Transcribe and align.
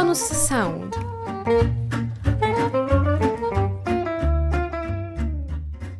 Neuronus 0.00 0.48
Sound. 0.48 0.96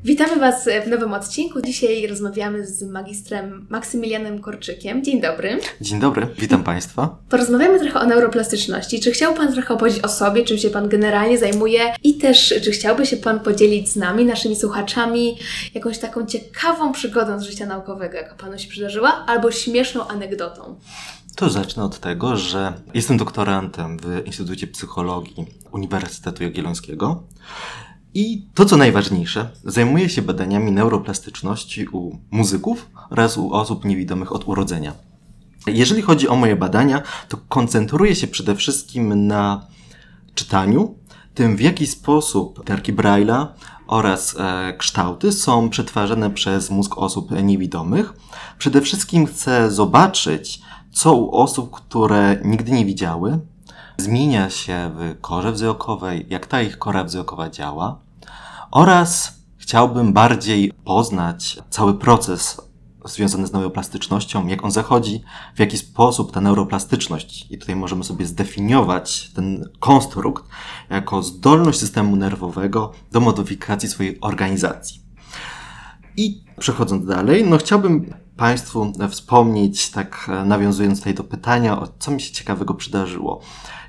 Witamy 0.04 0.36
Was 0.40 0.68
w 0.84 0.88
nowym 0.88 1.12
odcinku. 1.12 1.60
Dzisiaj 1.62 2.06
rozmawiamy 2.06 2.66
z 2.66 2.82
magistrem 2.82 3.66
Maksymilianem 3.70 4.40
Korczykiem. 4.40 5.04
Dzień 5.04 5.20
dobry. 5.20 5.58
Dzień 5.80 6.00
dobry, 6.00 6.26
witam 6.38 6.64
Państwa. 6.64 7.18
Porozmawiamy 7.28 7.80
trochę 7.80 8.00
o 8.00 8.06
neuroplastyczności. 8.06 9.00
Czy 9.00 9.10
chciał 9.10 9.34
Pan 9.34 9.52
trochę 9.52 9.74
opowiedzieć 9.74 10.04
o 10.04 10.08
sobie, 10.08 10.44
czym 10.44 10.58
się 10.58 10.70
Pan 10.70 10.88
generalnie 10.88 11.38
zajmuje 11.38 11.94
i 12.02 12.14
też 12.14 12.54
czy 12.64 12.70
chciałby 12.70 13.06
się 13.06 13.16
Pan 13.16 13.40
podzielić 13.40 13.88
z 13.88 13.96
nami, 13.96 14.24
naszymi 14.24 14.56
słuchaczami, 14.56 15.38
jakąś 15.74 15.98
taką 15.98 16.26
ciekawą 16.26 16.92
przygodą 16.92 17.40
z 17.40 17.42
życia 17.42 17.66
naukowego, 17.66 18.16
jaka 18.16 18.34
Panu 18.34 18.58
się 18.58 18.68
przydarzyła, 18.68 19.24
albo 19.26 19.50
śmieszną 19.50 20.08
anegdotą? 20.08 20.76
To 21.40 21.50
zacznę 21.50 21.84
od 21.84 22.00
tego, 22.00 22.36
że 22.36 22.72
jestem 22.94 23.16
doktorantem 23.16 23.98
w 23.98 24.22
Instytucie 24.26 24.66
Psychologii 24.66 25.46
Uniwersytetu 25.72 26.42
Jagiellońskiego. 26.42 27.22
I 28.14 28.46
to, 28.54 28.64
co 28.64 28.76
najważniejsze, 28.76 29.50
zajmuję 29.64 30.08
się 30.08 30.22
badaniami 30.22 30.72
neuroplastyczności 30.72 31.88
u 31.88 32.18
muzyków 32.30 32.90
oraz 33.10 33.38
u 33.38 33.52
osób 33.52 33.84
niewidomych 33.84 34.32
od 34.32 34.48
urodzenia. 34.48 34.92
Jeżeli 35.66 36.02
chodzi 36.02 36.28
o 36.28 36.36
moje 36.36 36.56
badania, 36.56 37.02
to 37.28 37.36
koncentruję 37.48 38.14
się 38.16 38.26
przede 38.26 38.54
wszystkim 38.54 39.26
na 39.26 39.66
czytaniu, 40.34 40.94
tym 41.34 41.56
w 41.56 41.60
jaki 41.60 41.86
sposób 41.86 42.58
literki 42.58 42.94
Braille'a 42.94 43.46
oraz 43.86 44.36
e, 44.38 44.74
kształty 44.78 45.32
są 45.32 45.70
przetwarzane 45.70 46.30
przez 46.30 46.70
mózg 46.70 46.98
osób 46.98 47.30
niewidomych. 47.42 48.12
Przede 48.58 48.80
wszystkim 48.80 49.26
chcę 49.26 49.70
zobaczyć, 49.70 50.60
co 50.92 51.14
u 51.14 51.30
osób, 51.30 51.70
które 51.70 52.40
nigdy 52.44 52.72
nie 52.72 52.84
widziały, 52.84 53.38
zmienia 53.98 54.50
się 54.50 54.90
w 54.94 55.20
korze 55.20 55.52
wzrokowej, 55.52 56.26
jak 56.28 56.46
ta 56.46 56.62
ich 56.62 56.78
kora 56.78 57.04
wzrokowa 57.04 57.50
działa 57.50 57.98
oraz 58.70 59.40
chciałbym 59.58 60.12
bardziej 60.12 60.72
poznać 60.84 61.58
cały 61.70 61.98
proces 61.98 62.60
związany 63.04 63.46
z 63.46 63.52
neuroplastycznością, 63.52 64.46
jak 64.46 64.64
on 64.64 64.70
zachodzi, 64.70 65.22
w 65.56 65.60
jaki 65.60 65.78
sposób 65.78 66.32
ta 66.32 66.40
neuroplastyczność, 66.40 67.46
i 67.50 67.58
tutaj 67.58 67.76
możemy 67.76 68.04
sobie 68.04 68.26
zdefiniować 68.26 69.30
ten 69.34 69.68
konstrukt 69.78 70.44
jako 70.90 71.22
zdolność 71.22 71.78
systemu 71.78 72.16
nerwowego 72.16 72.92
do 73.12 73.20
modyfikacji 73.20 73.88
swojej 73.88 74.20
organizacji. 74.20 75.00
I 76.16 76.44
przechodząc 76.58 77.06
dalej, 77.06 77.44
no 77.46 77.58
chciałbym 77.58 78.14
Państwu 78.36 78.92
wspomnieć, 79.10 79.90
tak 79.90 80.30
nawiązując 80.44 80.98
tutaj 80.98 81.14
do 81.14 81.24
pytania, 81.24 81.80
o 81.80 81.88
co 81.98 82.10
mi 82.10 82.20
się 82.20 82.32
ciekawego 82.32 82.74
przydarzyło. 82.74 83.40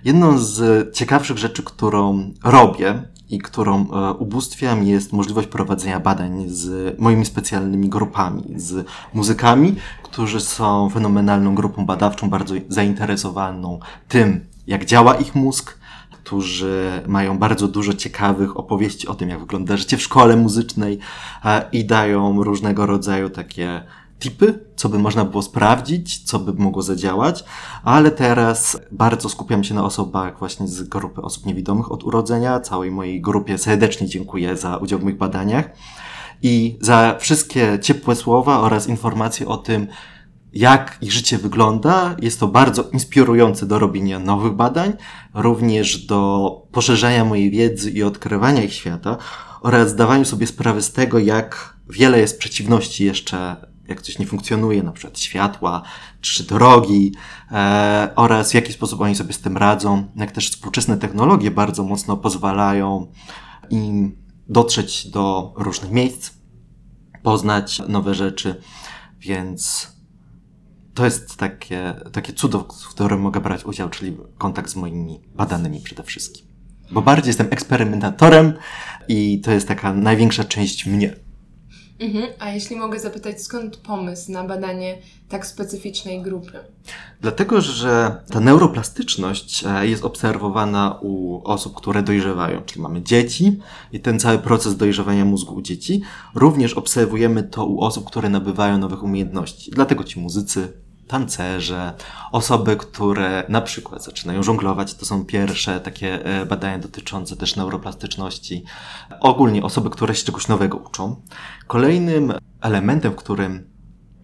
Jedną 0.04 0.38
z 0.38 0.94
ciekawszych 0.96 1.38
rzeczy, 1.38 1.64
którą 1.64 2.32
robię 2.44 3.04
i 3.30 3.40
którą 3.40 3.92
e, 3.92 4.14
ubóstwiam, 4.14 4.84
jest 4.84 5.14
możliwość 5.14 5.48
prowadzenia 5.48 6.00
badań 6.00 6.44
z 6.48 6.96
moimi 7.00 7.26
specjalnymi 7.26 7.90
grupami, 7.90 8.44
z 8.56 8.88
muzykami, 9.14 9.76
którzy 10.04 10.40
są 10.40 10.90
fenomenalną 10.90 11.56
grupą 11.56 11.86
badawczą, 11.86 12.30
bardzo 12.30 12.56
zainteresowaną 12.70 13.80
tym, 14.08 14.46
jak 14.68 14.86
działa 14.86 15.16
ich 15.16 15.36
mózg, 15.36 15.81
którzy 16.32 17.04
mają 17.08 17.38
bardzo 17.38 17.68
dużo 17.68 17.94
ciekawych 17.94 18.58
opowieści 18.58 19.08
o 19.08 19.16
tym, 19.16 19.30
jak 19.30 19.40
wygląda 19.40 19.78
życie 19.78 19.98
w 19.98 20.02
szkole 20.02 20.36
muzycznej 20.36 21.00
i 21.72 21.86
dają 21.86 22.44
różnego 22.44 22.86
rodzaju 22.86 23.30
takie 23.30 23.84
tipy, 24.20 24.66
co 24.76 24.90
by 24.90 25.00
można 25.00 25.26
było 25.26 25.44
sprawdzić, 25.44 26.24
co 26.24 26.40
by 26.40 26.54
mogło 26.54 26.82
zadziałać, 26.82 27.44
ale 27.84 28.12
teraz 28.12 28.82
bardzo 28.92 29.30
skupiam 29.30 29.64
się 29.64 29.74
na 29.74 29.84
osobach 29.84 30.40
właśnie 30.40 30.68
z 30.68 30.84
grupy 30.84 31.22
osób 31.22 31.46
niewidomych 31.46 31.92
od 31.92 32.04
urodzenia. 32.04 32.60
Całej 32.60 32.92
mojej 32.92 33.22
grupie 33.22 33.58
serdecznie 33.58 34.08
dziękuję 34.08 34.58
za 34.58 34.78
udział 34.78 35.00
w 35.00 35.04
moich 35.04 35.18
badaniach 35.18 35.70
i 36.42 36.78
za 36.82 37.16
wszystkie 37.20 37.80
ciepłe 37.82 38.16
słowa 38.16 38.60
oraz 38.60 38.88
informacje 38.88 39.48
o 39.48 39.58
tym, 39.58 39.88
jak 40.54 40.98
ich 41.02 41.12
życie 41.12 41.38
wygląda. 41.38 42.16
Jest 42.22 42.40
to 42.40 42.48
bardzo 42.48 42.84
inspirujące 42.84 43.66
do 43.66 43.80
robienia 43.80 44.20
nowych 44.20 44.54
badań, 44.54 44.94
również 45.34 46.06
do 46.06 46.52
poszerzania 46.72 47.26
mojej 47.26 47.52
wiedzy 47.52 47.92
i 47.92 48.04
odkrywania 48.04 48.64
ich 48.64 48.74
świata 48.74 49.18
oraz 49.62 49.90
zdawaniu 49.90 50.26
sobie 50.26 50.48
sprawy 50.48 50.82
z 50.82 50.94
tego, 50.94 51.20
jak 51.20 51.78
wiele 51.90 52.20
jest 52.20 52.40
przeciwności 52.40 53.06
jeszcze 53.06 53.72
jak 53.92 54.02
coś 54.02 54.20
nie 54.20 54.26
funkcjonuje, 54.26 54.84
na 54.84 54.92
przykład 54.92 55.20
światła 55.20 55.82
czy 56.22 56.44
drogi, 56.44 57.14
e, 57.52 58.10
oraz 58.16 58.52
w 58.52 58.54
jaki 58.54 58.74
sposób 58.74 59.02
oni 59.02 59.16
sobie 59.16 59.34
z 59.34 59.40
tym 59.40 59.58
radzą, 59.58 60.08
jak 60.16 60.32
też 60.32 60.50
współczesne 60.50 60.98
technologie 60.98 61.52
bardzo 61.52 61.84
mocno 61.84 62.18
pozwalają 62.18 63.12
im 63.70 64.16
dotrzeć 64.50 65.08
do 65.08 65.54
różnych 65.58 65.92
miejsc, 65.92 66.32
poznać 67.24 67.82
nowe 67.88 68.14
rzeczy, 68.14 68.62
więc 69.20 69.88
to 70.94 71.06
jest 71.06 71.36
takie, 71.36 71.94
takie 72.12 72.34
cudo, 72.34 72.60
w 72.60 72.90
którym 72.90 73.22
mogę 73.22 73.40
brać 73.40 73.66
udział, 73.66 73.90
czyli 73.90 74.18
kontakt 74.38 74.70
z 74.70 74.76
moimi 74.76 75.20
badanymi 75.36 75.80
przede 75.80 76.04
wszystkim. 76.04 76.48
Bo 76.92 77.02
bardziej 77.02 77.30
jestem 77.30 77.48
eksperymentatorem 77.52 78.54
i 79.08 79.42
to 79.42 79.52
jest 79.52 79.68
taka 79.68 79.94
największa 79.94 80.44
część 80.44 80.86
mnie. 80.86 81.16
Mhm. 82.02 82.28
A 82.40 82.50
jeśli 82.50 82.76
mogę 82.76 83.00
zapytać, 83.00 83.42
skąd 83.42 83.78
pomysł 83.78 84.32
na 84.32 84.44
badanie 84.44 84.98
tak 85.30 85.46
specyficznej 85.46 86.22
grupy? 86.22 86.60
Dlatego, 87.22 87.62
że 87.62 88.16
ta 88.30 88.40
neuroplastyczność 88.40 89.64
e, 89.68 89.88
jest 89.88 90.06
obserwowana 90.06 91.00
u 91.02 91.42
osób, 91.44 91.76
które 91.76 92.04
dojrzewają, 92.04 92.62
czyli 92.62 92.82
mamy 92.82 93.02
dzieci 93.02 93.60
i 93.92 94.00
ten 94.00 94.20
cały 94.20 94.38
proces 94.38 94.78
dojrzewania 94.78 95.26
mózgu 95.26 95.56
u 95.56 95.62
dzieci. 95.62 96.02
Również 96.36 96.74
obserwujemy 96.74 97.44
to 97.44 97.66
u 97.66 97.80
osób, 97.80 98.08
które 98.08 98.30
nabywają 98.30 98.78
nowych 98.78 99.04
umiejętności. 99.04 99.72
Dlatego 99.72 100.04
ci 100.04 100.20
muzycy 100.20 100.74
tancerze, 101.12 101.94
osoby, 102.32 102.78
które 102.78 103.44
na 103.50 103.62
przykład 103.62 104.04
zaczynają 104.04 104.44
żonglować, 104.44 104.94
to 104.94 105.06
są 105.06 105.26
pierwsze 105.26 105.80
takie 105.80 106.26
e, 106.26 106.46
badania 106.46 106.80
dotyczące 106.80 107.36
też 107.38 107.56
neuroplastyczności. 107.56 108.64
Ogólnie 109.20 109.64
osoby, 109.64 109.90
które 109.90 110.16
się 110.16 110.26
czegoś 110.26 110.48
nowego 110.48 110.78
uczą. 110.78 111.22
Kolejnym 111.68 112.34
elementem, 112.62 113.12
w 113.12 113.16
którym 113.16 113.71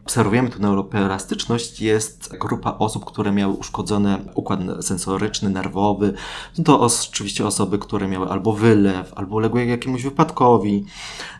obserwujemy 0.08 0.50
tu 0.50 0.62
neuroplastyczność, 0.62 1.82
jest 1.82 2.38
grupa 2.38 2.76
osób, 2.80 3.06
które 3.06 3.32
miały 3.32 3.54
uszkodzony 3.54 4.18
układ 4.36 4.60
sensoryczny, 4.82 5.50
nerwowy. 5.50 6.14
Są 6.54 6.64
to 6.64 6.80
oczywiście 6.80 7.46
osoby, 7.46 7.80
które 7.80 8.08
miały 8.08 8.30
albo 8.30 8.54
wylew, 8.54 9.14
albo 9.14 9.36
uległy 9.36 9.66
jakiemuś 9.66 10.04
wypadkowi. 10.04 10.86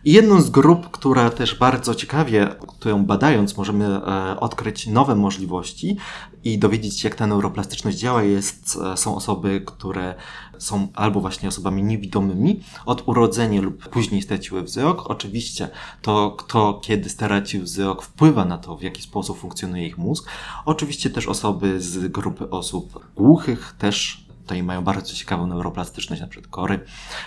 I 0.06 0.14
jedną 0.14 0.42
z 0.42 0.50
grup, 0.50 0.92
która 0.92 1.30
też 1.30 1.56
bardzo 1.56 1.96
ciekawie, 1.96 2.56
którą 2.68 3.06
badając 3.06 3.58
możemy 3.58 3.86
e, 3.86 4.40
odkryć 4.40 4.88
nowe 4.88 5.16
możliwości 5.16 5.98
i 6.44 6.60
dowiedzieć 6.60 7.00
się, 7.00 7.10
jak 7.10 7.18
ta 7.18 7.28
neuroplastyczność 7.28 7.98
działa, 7.98 8.24
jest, 8.24 8.80
e, 8.94 8.98
są 8.98 9.16
osoby, 9.16 9.62
które 9.66 10.16
są 10.60 10.88
albo 10.94 11.22
właśnie 11.22 11.50
osobami 11.50 11.84
niewidomymi 11.84 12.60
od 12.86 13.08
urodzenia 13.08 13.62
lub 13.62 13.90
później 13.90 14.22
straciły 14.22 14.64
wzrok. 14.64 15.10
Oczywiście 15.10 15.70
to, 16.02 16.32
kto 16.32 16.80
kiedy 16.84 17.10
stracił 17.10 17.64
wzrok, 17.64 18.04
wpływa 18.04 18.46
na 18.46 18.58
to, 18.58 18.78
w 18.78 18.82
jaki 18.82 19.02
sposób 19.02 19.40
funkcjonuje 19.40 19.88
ich 19.88 19.98
mózg. 19.98 20.30
Oczywiście 20.66 21.10
też 21.10 21.28
osoby 21.28 21.82
z 21.82 22.12
grupy 22.12 22.50
osób 22.50 23.00
głuchych 23.16 23.76
też 23.78 24.28
tutaj 24.48 24.64
mają 24.64 24.84
bardzo 24.84 25.14
ciekawą 25.14 25.48
neuroplastyczność, 25.48 26.22
na 26.22 26.28
przykład 26.28 26.52
kory 26.52 26.80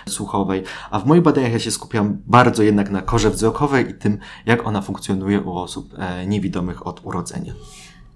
słuchowej, 0.09 0.63
a 0.91 0.99
w 0.99 1.05
moich 1.05 1.21
badaniach 1.21 1.51
ja 1.51 1.59
się 1.59 1.71
skupiam 1.71 2.17
bardzo 2.27 2.63
jednak 2.63 2.89
na 2.89 3.01
korze 3.01 3.29
wzrokowej 3.29 3.89
i 3.89 3.93
tym, 3.93 4.17
jak 4.45 4.67
ona 4.67 4.81
funkcjonuje 4.81 5.41
u 5.41 5.51
osób 5.51 5.93
e, 5.97 6.27
niewidomych 6.27 6.87
od 6.87 7.05
urodzenia. 7.05 7.53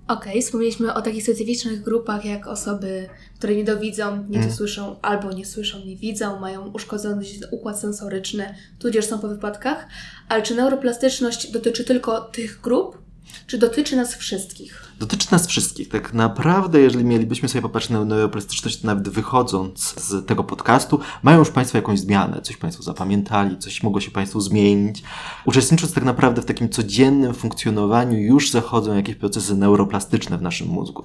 Okej, 0.08 0.32
okay, 0.32 0.42
wspomnieliśmy 0.42 0.94
o 0.94 1.02
takich 1.02 1.24
specyficznych 1.24 1.82
grupach, 1.82 2.26
jak 2.26 2.48
osoby, 2.48 3.10
które 3.38 3.56
niedowidzą, 3.56 4.26
nie 4.30 4.38
mm. 4.40 4.52
słyszą, 4.52 4.96
albo 5.02 5.32
nie 5.32 5.46
słyszą, 5.46 5.86
nie 5.86 5.96
widzą, 5.98 6.40
mają 6.40 6.72
uszkodzony 6.72 7.26
układ 7.52 7.80
sensoryczny, 7.80 8.56
tudzież 8.80 9.06
są 9.06 9.20
po 9.20 9.28
wypadkach. 9.28 9.88
Ale 10.30 10.44
czy 10.44 10.56
neuroplastyczność 10.56 11.52
dotyczy 11.52 11.84
tylko 11.84 12.22
tych 12.22 12.62
grup, 12.62 13.05
czy 13.48 13.58
dotyczy 13.58 13.96
nas 13.96 14.16
wszystkich? 14.16 14.86
Dotyczy 15.00 15.28
nas 15.32 15.48
wszystkich. 15.48 15.90
Tak 15.90 16.14
naprawdę, 16.14 16.80
jeżeli 16.80 17.06
mielibyśmy 17.06 17.50
sobie 17.50 17.62
popatrzeć 17.62 17.92
na 17.92 18.06
neuroplastyczność, 18.06 18.84
nawet 18.84 19.10
wychodząc 19.10 19.96
z 20.02 20.26
tego 20.26 20.44
podcastu, 20.44 21.00
mają 21.24 21.40
już 21.40 21.50
Państwo 21.50 21.78
jakąś 21.78 22.00
zmianę, 22.00 22.42
coś 22.42 22.58
Państwo 22.58 22.84
zapamiętali, 22.84 23.58
coś 23.58 23.84
mogło 23.84 24.02
się 24.02 24.12
Państwu 24.12 24.42
zmienić. 24.42 25.04
Uczestnicząc 25.46 25.94
tak 25.94 26.04
naprawdę 26.04 26.42
w 26.42 26.46
takim 26.46 26.70
codziennym 26.70 27.34
funkcjonowaniu, 27.34 28.20
już 28.20 28.52
zachodzą 28.52 28.96
jakieś 28.96 29.16
procesy 29.16 29.56
neuroplastyczne 29.56 30.38
w 30.38 30.42
naszym 30.42 30.68
mózgu. 30.68 31.04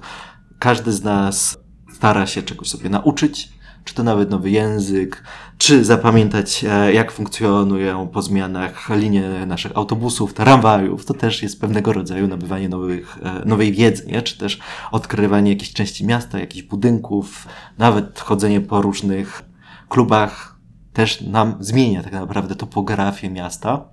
Każdy 0.59 0.91
z 0.91 1.03
nas 1.03 1.57
stara 1.93 2.27
się 2.27 2.43
czegoś 2.43 2.69
sobie 2.69 2.89
nauczyć, 2.89 3.49
czy 3.83 3.93
to 3.93 4.03
nawet 4.03 4.29
nowy 4.29 4.49
język, 4.49 5.23
czy 5.61 5.85
zapamiętać, 5.85 6.65
e, 6.69 6.93
jak 6.93 7.11
funkcjonują 7.11 8.07
po 8.07 8.21
zmianach 8.21 8.89
linie 8.89 9.45
naszych 9.45 9.77
autobusów, 9.77 10.33
tramwajów. 10.33 11.05
To 11.05 11.13
też 11.13 11.43
jest 11.43 11.61
pewnego 11.61 11.93
rodzaju 11.93 12.27
nabywanie 12.27 12.69
nowych, 12.69 13.17
e, 13.23 13.45
nowej 13.45 13.71
wiedzy, 13.71 14.05
nie? 14.07 14.21
czy 14.21 14.37
też 14.37 14.59
odkrywanie 14.91 15.51
jakiejś 15.51 15.73
części 15.73 16.05
miasta, 16.05 16.39
jakichś 16.39 16.67
budynków, 16.67 17.47
nawet 17.77 18.19
chodzenie 18.19 18.61
po 18.61 18.81
różnych 18.81 19.43
klubach 19.89 20.59
też 20.93 21.21
nam 21.21 21.55
zmienia 21.59 22.03
tak 22.03 22.13
naprawdę 22.13 22.55
topografię 22.55 23.29
miasta, 23.29 23.85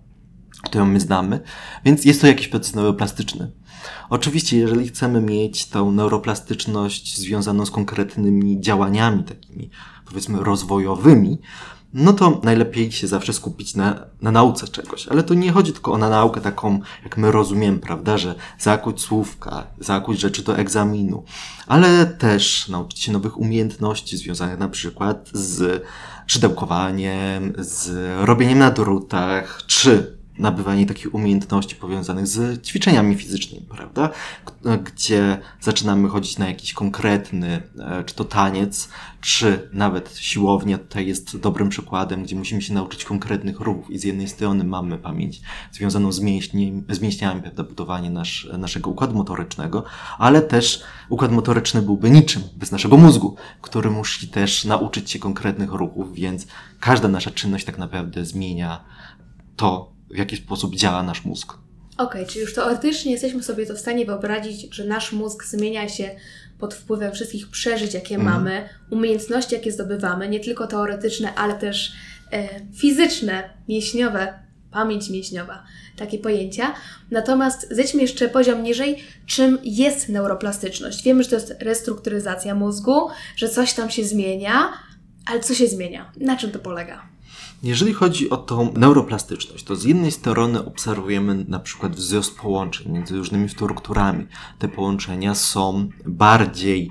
którą 0.63 0.87
my 0.87 1.01
znamy, 1.01 1.41
więc 1.85 2.05
jest 2.05 2.21
to 2.21 2.27
jakiś 2.27 2.49
proces 2.49 2.75
neuroplastyczny. 2.75 3.53
Oczywiście, 4.11 4.59
jeżeli 4.59 4.89
chcemy 4.89 5.21
mieć 5.21 5.67
tą 5.67 5.93
neuroplastyczność 5.93 7.19
związaną 7.19 7.67
z 7.67 7.71
konkretnymi 7.71 8.61
działaniami, 8.61 9.25
takimi 9.25 9.71
powiedzmy 10.09 10.45
rozwojowymi, 10.45 11.39
no 11.95 12.13
to 12.13 12.41
najlepiej 12.45 12.93
się 12.93 13.07
zawsze 13.07 13.33
skupić 13.33 13.75
na, 13.75 14.07
na 14.23 14.33
nauce 14.33 14.69
czegoś. 14.69 15.09
Ale 15.09 15.23
to 15.23 15.35
nie 15.35 15.53
chodzi 15.53 15.73
tylko 15.73 15.93
o 15.93 15.99
na 15.99 16.09
naukę 16.09 16.41
taką, 16.41 16.81
jak 17.05 17.17
my 17.17 17.33
rozumiemy, 17.33 17.79
prawda, 17.79 18.19
że 18.19 18.35
zakuć 18.59 19.01
słówka, 19.01 19.67
zakuć 19.81 20.21
rzeczy 20.21 20.43
do 20.43 20.57
egzaminu, 20.57 21.25
ale 21.67 22.07
też 22.07 22.69
nauczyć 22.69 23.01
się 23.01 23.13
nowych 23.13 23.39
umiejętności 23.39 24.17
związanych 24.17 24.59
na 24.59 24.69
przykład 24.69 25.31
z 25.33 25.85
szydełkowaniem, 26.27 27.53
z 27.59 27.91
robieniem 28.27 28.59
na 28.59 28.71
drutach, 28.71 29.63
czy 29.67 30.18
nabywanie 30.39 30.87
takich 30.87 31.15
umiejętności 31.15 31.77
powiązanych 31.77 32.27
z 32.27 32.67
ćwiczeniami 32.67 33.15
fizycznymi, 33.15 33.67
prawda? 33.67 34.11
Gdzie 34.85 35.39
zaczynamy 35.61 36.09
chodzić 36.09 36.39
na 36.39 36.49
jakiś 36.49 36.73
konkretny, 36.73 37.63
e, 37.79 38.05
czy 38.05 38.15
to 38.15 38.25
taniec, 38.25 38.89
czy 39.21 39.69
nawet 39.73 40.17
siłownia 40.17 40.79
tutaj 40.79 41.07
jest 41.07 41.37
dobrym 41.37 41.69
przykładem, 41.69 42.23
gdzie 42.23 42.37
musimy 42.37 42.63
się 42.63 42.75
nauczyć 42.75 43.05
konkretnych 43.05 43.61
ruchów 43.61 43.91
i 43.91 43.99
z 43.99 44.05
jednej 44.05 44.29
strony 44.29 44.65
mamy 44.65 44.99
pamięć 44.99 45.41
związaną 45.73 46.13
z, 46.13 46.21
mięśni, 46.21 46.83
z 46.89 47.01
mięśniami, 47.01 47.43
prawda, 47.43 47.65
budowanie 47.65 48.11
nasz, 48.11 48.49
naszego 48.59 48.91
układu 48.91 49.15
motorycznego, 49.15 49.85
ale 50.19 50.43
też 50.43 50.83
układ 51.09 51.33
motoryczny 51.33 51.83
byłby 51.83 52.11
niczym 52.11 52.43
bez 52.57 52.73
naszego 52.73 52.97
mózgu, 52.97 53.37
który 53.61 53.91
musi 53.91 54.29
też 54.29 54.65
nauczyć 54.65 55.11
się 55.11 55.19
konkretnych 55.19 55.73
ruchów, 55.73 56.15
więc 56.15 56.47
każda 56.81 57.09
nasza 57.09 57.31
czynność 57.31 57.65
tak 57.65 57.79
naprawdę 57.79 58.25
zmienia 58.25 58.85
to, 59.57 59.98
w 60.11 60.17
jaki 60.17 60.37
sposób 60.37 60.77
działa 60.77 61.03
nasz 61.03 61.25
mózg. 61.25 61.53
Okej, 61.99 62.23
okay, 62.23 62.27
czyli 62.27 62.41
już 62.41 62.55
teoretycznie 62.55 63.13
jesteśmy 63.13 63.43
sobie 63.43 63.67
to 63.67 63.75
w 63.75 63.79
stanie 63.79 64.07
wyobrazić, 64.07 64.75
że 64.75 64.85
nasz 64.85 65.13
mózg 65.13 65.45
zmienia 65.45 65.89
się 65.89 66.11
pod 66.59 66.75
wpływem 66.75 67.13
wszystkich 67.13 67.51
przeżyć, 67.51 67.95
jakie 67.95 68.15
mm. 68.15 68.27
mamy, 68.27 68.69
umiejętności, 68.91 69.55
jakie 69.55 69.73
zdobywamy, 69.73 70.29
nie 70.29 70.41
tylko 70.41 70.67
teoretyczne, 70.67 71.35
ale 71.35 71.55
też 71.55 71.93
e, 72.33 72.49
fizyczne, 72.75 73.51
mięśniowe, 73.69 74.35
pamięć 74.71 75.11
mięśniowa, 75.11 75.65
takie 75.97 76.19
pojęcia. 76.19 76.75
Natomiast 77.11 77.69
zejdźmy 77.71 78.03
jeszcze 78.03 78.29
poziom 78.29 78.63
niżej, 78.63 79.03
czym 79.27 79.59
jest 79.63 80.09
neuroplastyczność. 80.09 81.03
Wiemy, 81.03 81.23
że 81.23 81.29
to 81.31 81.37
jest 81.37 81.55
restrukturyzacja 81.61 82.55
mózgu, 82.55 83.09
że 83.37 83.49
coś 83.49 83.75
tam 83.75 83.91
się 83.91 84.05
zmienia, 84.05 84.73
ale 85.27 85.41
co 85.41 85.55
się 85.55 85.67
zmienia? 85.67 86.13
Na 86.21 86.37
czym 86.37 86.51
to 86.51 86.59
polega? 86.59 87.09
Jeżeli 87.63 87.93
chodzi 87.93 88.31
o 88.31 88.37
tą 88.37 88.73
neuroplastyczność, 88.73 89.65
to 89.65 89.77
z 89.77 89.85
jednej 89.85 90.13
strony 90.13 90.65
obserwujemy 90.65 91.45
na 91.49 91.59
przykład 91.59 91.97
wzrost 91.97 92.39
połączeń 92.39 92.93
między 92.93 93.17
różnymi 93.17 93.49
strukturami. 93.49 94.27
Te 94.59 94.69
połączenia 94.69 95.35
są 95.35 95.89
bardziej 96.07 96.91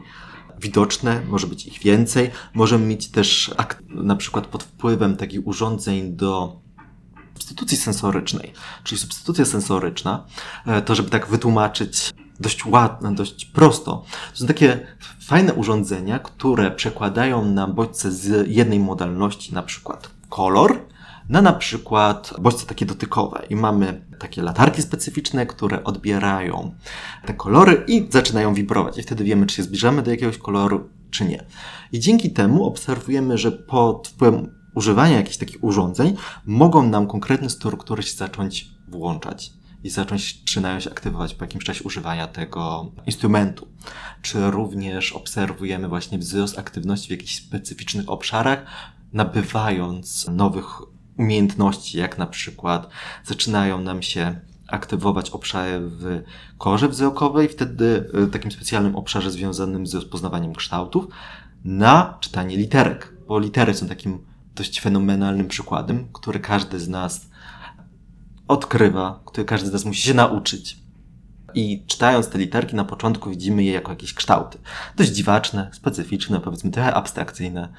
widoczne, 0.59 1.21
może 1.27 1.47
być 1.47 1.65
ich 1.65 1.79
więcej. 1.79 2.29
Możemy 2.53 2.85
mieć 2.85 3.07
też 3.07 3.51
na 3.89 4.15
przykład 4.15 4.47
pod 4.47 4.63
wpływem 4.63 5.17
takich 5.17 5.47
urządzeń 5.47 6.15
do 6.15 6.59
substytucji 7.33 7.77
sensorycznej, 7.77 8.53
czyli 8.83 9.01
substytucja 9.01 9.45
sensoryczna, 9.45 10.25
e, 10.65 10.81
to 10.81 10.95
żeby 10.95 11.09
tak 11.09 11.27
wytłumaczyć 11.27 12.13
dość 12.39 12.65
ładne, 12.65 13.15
dość 13.15 13.45
prosto. 13.45 14.03
To 14.31 14.39
są 14.39 14.47
takie 14.47 14.87
fajne 15.21 15.53
urządzenia, 15.53 16.19
które 16.19 16.71
przekładają 16.71 17.45
nam 17.45 17.73
bodźce 17.73 18.11
z 18.11 18.47
jednej 18.47 18.79
modalności, 18.79 19.53
na 19.53 19.63
przykład 19.63 20.16
kolor 20.29 20.87
na 21.29 21.41
na 21.41 21.53
przykład 21.53 22.33
bodźce 22.39 22.65
takie 22.65 22.85
dotykowe 22.85 23.45
i 23.49 23.55
mamy 23.55 24.01
takie 24.19 24.41
latarki 24.41 24.81
specyficzne, 24.81 25.45
które 25.45 25.83
odbierają 25.83 26.75
te 27.25 27.33
kolory 27.33 27.83
i 27.87 28.07
zaczynają 28.09 28.53
wibrować 28.53 28.97
i 28.97 29.03
wtedy 29.03 29.23
wiemy, 29.23 29.45
czy 29.45 29.55
się 29.55 29.63
zbliżamy 29.63 30.01
do 30.01 30.11
jakiegoś 30.11 30.37
koloru, 30.37 30.89
czy 31.11 31.25
nie. 31.25 31.43
I 31.91 31.99
dzięki 31.99 32.31
temu 32.31 32.65
obserwujemy, 32.65 33.37
że 33.37 33.51
pod 33.51 34.07
wpływem 34.07 34.55
używania 34.75 35.17
jakichś 35.17 35.37
takich 35.37 35.63
urządzeń 35.63 36.15
mogą 36.45 36.89
nam 36.89 37.07
konkretne 37.07 37.49
struktury 37.49 38.03
się 38.03 38.17
zacząć 38.17 38.69
włączać 38.87 39.53
i 39.83 39.89
zacząć 39.89 40.39
zaczynają 40.39 40.79
się 40.79 40.91
aktywować 40.91 41.33
po 41.35 41.43
jakimś 41.43 41.63
czasie 41.63 41.83
używania 41.83 42.27
tego 42.27 42.91
instrumentu. 43.05 43.67
Czy 44.21 44.51
również 44.51 45.13
obserwujemy 45.13 45.87
właśnie 45.87 46.17
wzrost 46.17 46.59
aktywności 46.59 47.07
w 47.07 47.11
jakichś 47.11 47.35
specyficznych 47.35 48.09
obszarach, 48.09 48.65
nabywając 49.13 50.27
nowych 50.27 50.65
umiejętności, 51.17 51.97
jak 51.97 52.17
na 52.17 52.27
przykład 52.27 52.89
zaczynają 53.25 53.81
nam 53.81 54.01
się 54.01 54.39
aktywować 54.67 55.29
obszary 55.29 55.79
w 55.79 56.21
korze 56.57 56.89
wzrokowej, 56.89 57.49
wtedy 57.49 58.09
w 58.13 58.29
takim 58.31 58.51
specjalnym 58.51 58.95
obszarze 58.95 59.31
związanym 59.31 59.87
z 59.87 59.93
rozpoznawaniem 59.93 60.55
kształtów, 60.55 61.07
na 61.65 62.17
czytanie 62.19 62.57
literek, 62.57 63.13
bo 63.27 63.39
litery 63.39 63.73
są 63.73 63.87
takim 63.87 64.25
dość 64.55 64.81
fenomenalnym 64.81 65.47
przykładem, 65.47 66.07
który 66.13 66.39
każdy 66.39 66.79
z 66.79 66.87
nas 66.87 67.29
odkrywa, 68.47 69.19
który 69.25 69.45
każdy 69.45 69.69
z 69.69 69.73
nas 69.73 69.85
musi 69.85 70.01
się 70.01 70.13
nauczyć. 70.13 70.86
I 71.53 71.83
czytając 71.87 72.27
te 72.27 72.37
literki 72.37 72.75
na 72.75 72.85
początku 72.85 73.29
widzimy 73.29 73.63
je 73.63 73.71
jako 73.71 73.91
jakieś 73.91 74.13
kształty. 74.13 74.57
Dość 74.95 75.09
dziwaczne, 75.09 75.69
specyficzne, 75.73 76.39
powiedzmy 76.39 76.71
trochę 76.71 76.93
abstrakcyjne. 76.93 77.69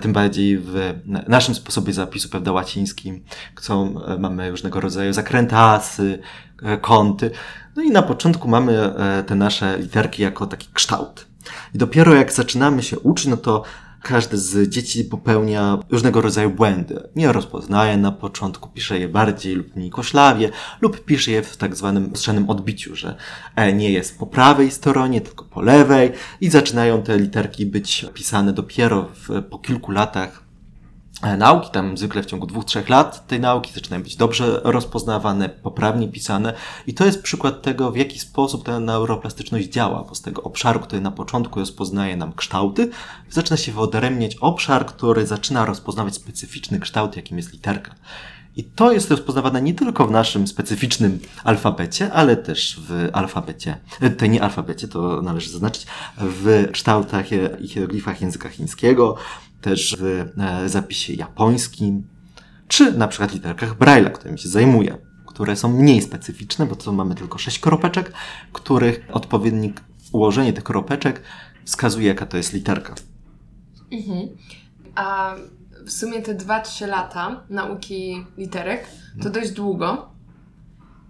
Tym 0.00 0.12
bardziej 0.12 0.58
w 0.58 0.94
naszym 1.28 1.54
sposobie 1.54 1.92
zapisu, 1.92 2.28
prawda, 2.28 2.52
łacińskim, 2.52 3.24
są, 3.60 4.04
e, 4.04 4.18
mamy 4.18 4.50
różnego 4.50 4.80
rodzaju 4.80 5.12
zakrętasy, 5.12 6.18
e, 6.62 6.76
kąty. 6.76 7.30
No 7.76 7.82
i 7.82 7.90
na 7.90 8.02
początku 8.02 8.48
mamy 8.48 8.94
e, 8.94 9.24
te 9.24 9.34
nasze 9.34 9.78
literki 9.78 10.22
jako 10.22 10.46
taki 10.46 10.68
kształt. 10.72 11.26
I 11.74 11.78
dopiero 11.78 12.14
jak 12.14 12.32
zaczynamy 12.32 12.82
się 12.82 12.98
uczyć, 12.98 13.26
no 13.26 13.36
to 13.36 13.62
każdy 14.02 14.38
z 14.38 14.68
dzieci 14.68 15.04
popełnia 15.04 15.78
różnego 15.90 16.20
rodzaju 16.20 16.50
błędy. 16.50 17.08
Nie 17.16 17.32
rozpoznaje 17.32 17.96
na 17.96 18.12
początku, 18.12 18.68
pisze 18.68 18.98
je 18.98 19.08
bardziej 19.08 19.54
lub 19.54 19.76
mniej 19.76 19.90
koszlawie, 19.90 20.50
lub 20.80 21.04
pisze 21.04 21.30
je 21.30 21.42
w 21.42 21.56
tak 21.56 21.76
zwanym 21.76 22.16
strzelnym 22.16 22.50
odbiciu, 22.50 22.96
że 22.96 23.16
E 23.56 23.72
nie 23.72 23.90
jest 23.90 24.18
po 24.18 24.26
prawej 24.26 24.70
stronie, 24.70 25.20
tylko 25.20 25.44
po 25.44 25.62
lewej 25.62 26.12
i 26.40 26.50
zaczynają 26.50 27.02
te 27.02 27.18
literki 27.18 27.66
być 27.66 28.06
pisane 28.14 28.52
dopiero 28.52 29.08
w, 29.14 29.42
po 29.42 29.58
kilku 29.58 29.92
latach 29.92 30.47
nauki, 31.22 31.70
tam 31.70 31.96
zwykle 31.96 32.22
w 32.22 32.26
ciągu 32.26 32.46
dwóch, 32.46 32.64
trzech 32.64 32.88
lat 32.88 33.26
tej 33.26 33.40
nauki 33.40 33.72
zaczynają 33.72 34.02
być 34.02 34.16
dobrze 34.16 34.60
rozpoznawane, 34.64 35.48
poprawnie 35.48 36.08
pisane 36.08 36.52
i 36.86 36.94
to 36.94 37.06
jest 37.06 37.22
przykład 37.22 37.62
tego, 37.62 37.92
w 37.92 37.96
jaki 37.96 38.18
sposób 38.18 38.64
ta 38.64 38.80
neuroplastyczność 38.80 39.68
działa, 39.68 40.04
bo 40.08 40.14
z 40.14 40.22
tego 40.22 40.42
obszaru, 40.42 40.80
który 40.80 41.00
na 41.00 41.10
początku 41.10 41.60
rozpoznaje 41.60 42.16
nam 42.16 42.32
kształty, 42.32 42.90
zaczyna 43.30 43.56
się 43.56 43.72
wyodrębniać 43.72 44.36
obszar, 44.36 44.86
który 44.86 45.26
zaczyna 45.26 45.64
rozpoznawać 45.64 46.14
specyficzny 46.14 46.80
kształt, 46.80 47.16
jakim 47.16 47.36
jest 47.36 47.52
literka. 47.52 47.94
I 48.56 48.64
to 48.64 48.92
jest 48.92 49.10
rozpoznawane 49.10 49.62
nie 49.62 49.74
tylko 49.74 50.06
w 50.06 50.10
naszym 50.10 50.46
specyficznym 50.46 51.18
alfabecie, 51.44 52.12
ale 52.12 52.36
też 52.36 52.80
w 52.88 53.08
alfabecie, 53.12 53.78
e, 54.00 54.10
to 54.10 54.26
nie 54.26 54.42
alfabecie, 54.42 54.88
to 54.88 55.22
należy 55.22 55.50
zaznaczyć, 55.50 55.86
w 56.18 56.68
kształtach 56.72 57.26
i 57.60 57.68
hieroglifach 57.68 58.20
języka 58.20 58.48
chińskiego, 58.48 59.16
też 59.60 59.96
w 60.00 60.04
e, 60.38 60.68
zapisie 60.68 61.12
japońskim, 61.12 62.08
czy 62.68 62.92
na 62.92 63.08
przykład 63.08 63.34
literkach 63.34 63.78
Braille'a, 63.78 64.10
którymi 64.10 64.38
się 64.38 64.48
zajmuję, 64.48 64.98
które 65.26 65.56
są 65.56 65.68
mniej 65.68 66.02
specyficzne, 66.02 66.66
bo 66.66 66.76
to 66.76 66.92
mamy 66.92 67.14
tylko 67.14 67.38
sześć 67.38 67.58
kropeczek, 67.58 68.12
których 68.52 69.08
odpowiednik 69.12 69.80
ułożenie 70.12 70.52
tych 70.52 70.64
kropeczek 70.64 71.22
wskazuje, 71.64 72.08
jaka 72.08 72.26
to 72.26 72.36
jest 72.36 72.52
literka. 72.52 72.94
Mhm. 73.92 74.28
A 74.94 75.34
w 75.86 75.92
sumie 75.92 76.22
te 76.22 76.34
2-3 76.34 76.88
lata 76.88 77.44
nauki 77.50 78.26
literek 78.36 78.86
to 79.22 79.28
mhm. 79.28 79.32
dość 79.32 79.50
długo. 79.50 80.08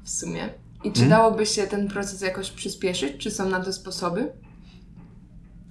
W 0.05 0.11
sumie. 0.11 0.49
I 0.85 0.93
czy 0.93 1.01
hmm? 1.01 1.11
dałoby 1.11 1.47
się 1.47 1.67
ten 1.67 1.89
proces 1.89 2.21
jakoś 2.21 2.51
przyspieszyć? 2.51 3.17
Czy 3.19 3.31
są 3.31 3.49
na 3.49 3.61
to 3.61 3.73
sposoby? 3.73 4.33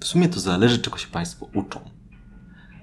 W 0.00 0.04
sumie 0.04 0.28
to 0.28 0.40
zależy, 0.40 0.78
czego 0.78 0.98
się 0.98 1.08
Państwo 1.08 1.48
uczą 1.54 1.80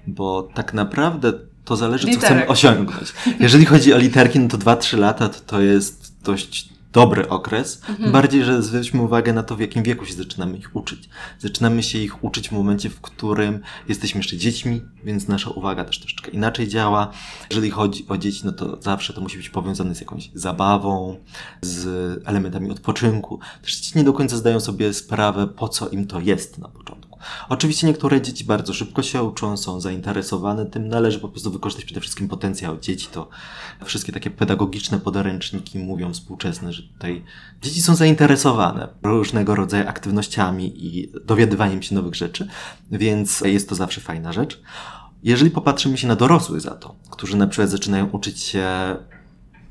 bo 0.06 0.48
tak 0.54 0.74
naprawdę 0.74 1.32
to 1.64 1.76
zależy, 1.76 2.06
Literek. 2.06 2.20
co 2.20 2.26
chcemy 2.26 2.46
osiągnąć. 2.48 3.12
Jeżeli 3.40 3.64
chodzi 3.64 3.94
o 3.94 3.98
literki, 3.98 4.40
no 4.40 4.48
to 4.48 4.58
2-3 4.58 4.98
lata 4.98 5.28
to, 5.28 5.40
to 5.40 5.60
jest 5.60 6.14
dość 6.22 6.76
dobry 6.92 7.28
okres, 7.28 7.80
tym 7.96 8.12
bardziej, 8.12 8.44
że 8.44 8.62
zwróćmy 8.62 9.02
uwagę 9.02 9.32
na 9.32 9.42
to, 9.42 9.56
w 9.56 9.60
jakim 9.60 9.82
wieku 9.82 10.06
się 10.06 10.14
zaczynamy 10.14 10.56
ich 10.56 10.76
uczyć. 10.76 11.08
Zaczynamy 11.38 11.82
się 11.82 11.98
ich 11.98 12.24
uczyć 12.24 12.48
w 12.48 12.52
momencie, 12.52 12.90
w 12.90 13.00
którym 13.00 13.60
jesteśmy 13.88 14.18
jeszcze 14.18 14.36
dziećmi, 14.36 14.80
więc 15.04 15.28
nasza 15.28 15.50
uwaga 15.50 15.84
też 15.84 16.00
troszeczkę 16.00 16.30
inaczej 16.30 16.68
działa. 16.68 17.10
Jeżeli 17.50 17.70
chodzi 17.70 18.06
o 18.08 18.16
dzieci, 18.16 18.40
no 18.44 18.52
to 18.52 18.82
zawsze 18.82 19.12
to 19.12 19.20
musi 19.20 19.36
być 19.36 19.50
powiązane 19.50 19.94
z 19.94 20.00
jakąś 20.00 20.30
zabawą, 20.34 21.16
z 21.62 21.86
elementami 22.26 22.70
odpoczynku. 22.70 23.40
Też 23.62 23.76
dzieci 23.76 23.98
nie 23.98 24.04
do 24.04 24.12
końca 24.12 24.36
zdają 24.36 24.60
sobie 24.60 24.94
sprawę, 24.94 25.46
po 25.46 25.68
co 25.68 25.88
im 25.88 26.06
to 26.06 26.20
jest 26.20 26.58
na 26.58 26.68
początku. 26.68 27.15
Oczywiście 27.48 27.86
niektóre 27.86 28.20
dzieci 28.22 28.44
bardzo 28.44 28.74
szybko 28.74 29.02
się 29.02 29.22
uczą, 29.22 29.56
są 29.56 29.80
zainteresowane 29.80 30.66
tym. 30.66 30.88
Należy 30.88 31.18
po 31.18 31.28
prostu 31.28 31.50
wykorzystać 31.50 31.84
przede 31.84 32.00
wszystkim 32.00 32.28
potencjał 32.28 32.78
dzieci. 32.80 33.08
To 33.12 33.28
wszystkie 33.84 34.12
takie 34.12 34.30
pedagogiczne 34.30 35.00
podręczniki 35.00 35.78
mówią 35.78 36.12
współczesne, 36.12 36.72
że 36.72 36.82
tutaj 36.82 37.24
dzieci 37.62 37.82
są 37.82 37.94
zainteresowane 37.94 38.88
różnego 39.02 39.54
rodzaju 39.54 39.88
aktywnościami 39.88 40.86
i 40.86 41.12
dowiadywaniem 41.24 41.82
się 41.82 41.94
nowych 41.94 42.14
rzeczy, 42.14 42.48
więc 42.90 43.40
jest 43.40 43.68
to 43.68 43.74
zawsze 43.74 44.00
fajna 44.00 44.32
rzecz. 44.32 44.60
Jeżeli 45.22 45.50
popatrzymy 45.50 45.98
się 45.98 46.08
na 46.08 46.16
dorosłych 46.16 46.60
za 46.60 46.70
to, 46.74 46.94
którzy 47.10 47.36
na 47.36 47.46
przykład 47.46 47.70
zaczynają 47.70 48.06
uczyć 48.06 48.40
się 48.40 48.96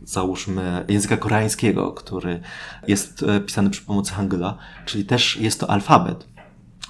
załóżmy 0.05 0.85
języka 0.87 1.17
koreańskiego, 1.17 1.91
który 1.91 2.41
jest 2.87 3.23
e, 3.23 3.39
pisany 3.39 3.69
przy 3.69 3.81
pomocy 3.81 4.13
hangula, 4.13 4.57
czyli 4.85 5.05
też 5.05 5.37
jest 5.37 5.59
to 5.59 5.69
alfabet, 5.69 6.27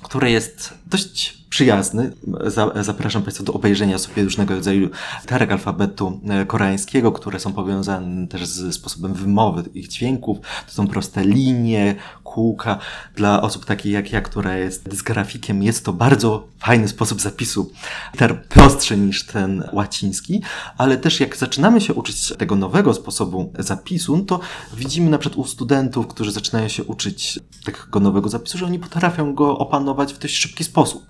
który 0.06 0.32
jest 0.32 0.74
dość 0.86 1.38
przyjazny. 1.56 2.12
Za, 2.46 2.84
zapraszam 2.84 3.24
Państwa 3.24 3.44
do 3.44 3.54
obejrzenia 3.54 3.98
sobie 3.98 4.24
różnego 4.24 4.56
rodzaju 4.56 4.90
literek 5.22 5.52
alfabetu 5.52 6.20
e, 6.30 6.46
koreańskiego, 6.46 7.12
które 7.12 7.40
są 7.40 7.54
powiązane 7.54 8.28
też 8.28 8.46
z 8.46 8.76
sposobem 8.76 9.14
wymowy 9.14 9.64
ich 9.74 9.88
dźwięków. 9.88 10.38
To 10.68 10.74
są 10.74 10.88
proste 10.88 11.26
linie, 11.26 11.96
kółka. 12.24 12.80
Dla 13.16 13.42
osób 13.42 13.66
takich 13.66 13.92
jak 13.92 14.12
ja, 14.12 14.22
która 14.22 14.58
jest 14.58 14.90
dysgrafikiem, 14.90 15.64
jest 15.64 15.86
to 15.86 15.94
bardzo 15.94 16.48
fajny 16.60 16.88
sposób 16.88 17.22
zapisu. 17.22 17.72
Liter 18.14 18.44
prostszy 18.44 18.98
niż 18.98 19.26
ten 19.26 19.64
łaciński, 19.74 20.42
ale 20.78 20.98
też 20.98 21.20
jak 21.20 21.38
zaczynamy 21.38 21.82
się 21.82 21.94
uczyć 21.94 22.34
tego 22.38 22.56
nowego 22.56 22.94
sposobu 22.94 23.54
zapisu, 23.60 24.26
to 24.26 24.40
widzimy 24.74 25.10
na 25.10 25.18
przykład 25.18 25.40
u 25.40 25.48
studentów, 25.48 26.08
którzy 26.08 26.32
zaczynają 26.32 26.68
się 26.68 26.84
uczyć 26.84 27.40
tego 27.66 28.00
nowego 28.00 28.30
zapisu, 28.30 28.58
że 28.58 28.66
oni 28.66 28.80
potrafią 28.80 29.34
go 29.34 29.58
opanować 29.58 30.14
w 30.14 30.20
dość 30.20 30.36
szybki 30.36 30.64
sposób. 30.64 31.06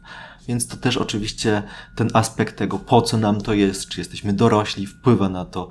Więc 0.48 0.68
to 0.68 0.78
też 0.78 0.98
oczywiście 0.98 1.64
ten 1.96 2.10
aspekt 2.14 2.58
tego, 2.58 2.80
po 2.80 3.02
co 3.02 3.18
nam 3.18 3.42
to 3.42 3.54
jest, 3.54 3.88
czy 3.90 4.02
jesteśmy 4.02 4.34
dorośli, 4.34 4.88
wpływa 4.88 5.30
na 5.30 5.46
to, 5.46 5.70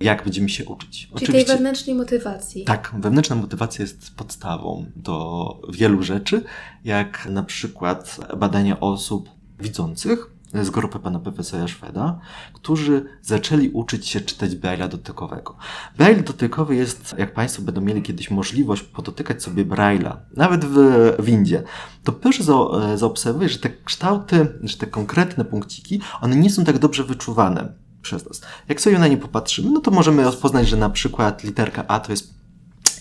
jak 0.00 0.24
będziemy 0.24 0.48
się 0.48 0.64
uczyć. 0.64 1.00
Czyli 1.00 1.14
oczywiście, 1.14 1.46
tej 1.46 1.56
wewnętrznej 1.56 1.96
motywacji. 1.96 2.64
tak, 2.64 2.94
wewnętrzna 2.98 3.36
motywacja 3.36 3.82
jest 3.82 4.14
podstawą 4.16 4.86
do 4.96 5.46
wielu 5.72 6.02
rzeczy, 6.02 6.44
jak 6.84 7.26
na 7.30 7.42
przykład 7.42 8.20
badania 8.36 8.80
osób 8.80 9.30
widzących 9.58 10.30
z 10.54 10.70
grupy 10.70 10.98
pana 10.98 11.18
profesora 11.18 11.68
Szweda, 11.68 12.20
którzy 12.52 13.04
zaczęli 13.22 13.68
uczyć 13.68 14.08
się 14.08 14.20
czytać 14.20 14.50
Braille'a 14.50 14.88
dotykowego. 14.88 15.56
Braille 15.98 16.22
dotykowy 16.22 16.76
jest, 16.76 17.14
jak 17.18 17.34
Państwo 17.34 17.62
będą 17.62 17.80
mieli 17.80 18.02
kiedyś 18.02 18.30
możliwość 18.30 18.82
podotykać 18.82 19.42
sobie 19.42 19.64
Braille'a, 19.64 20.16
nawet 20.36 20.64
w 20.64 21.14
windzie, 21.22 21.62
to 22.04 22.12
proszę 22.12 22.44
za- 22.44 22.96
zaobserwować, 22.96 23.52
że 23.52 23.58
te 23.58 23.70
kształty, 23.84 24.58
że 24.62 24.76
te 24.76 24.86
konkretne 24.86 25.44
punkciki, 25.44 26.00
one 26.20 26.36
nie 26.36 26.50
są 26.50 26.64
tak 26.64 26.78
dobrze 26.78 27.04
wyczuwane 27.04 27.72
przez 28.02 28.26
nas. 28.26 28.40
Jak 28.68 28.80
sobie 28.80 28.98
na 28.98 29.08
nie 29.08 29.16
popatrzymy, 29.16 29.70
no 29.70 29.80
to 29.80 29.90
możemy 29.90 30.24
rozpoznać, 30.24 30.68
że 30.68 30.76
na 30.76 30.90
przykład 30.90 31.44
literka 31.44 31.84
A 31.88 32.00
to 32.00 32.12
jest 32.12 32.41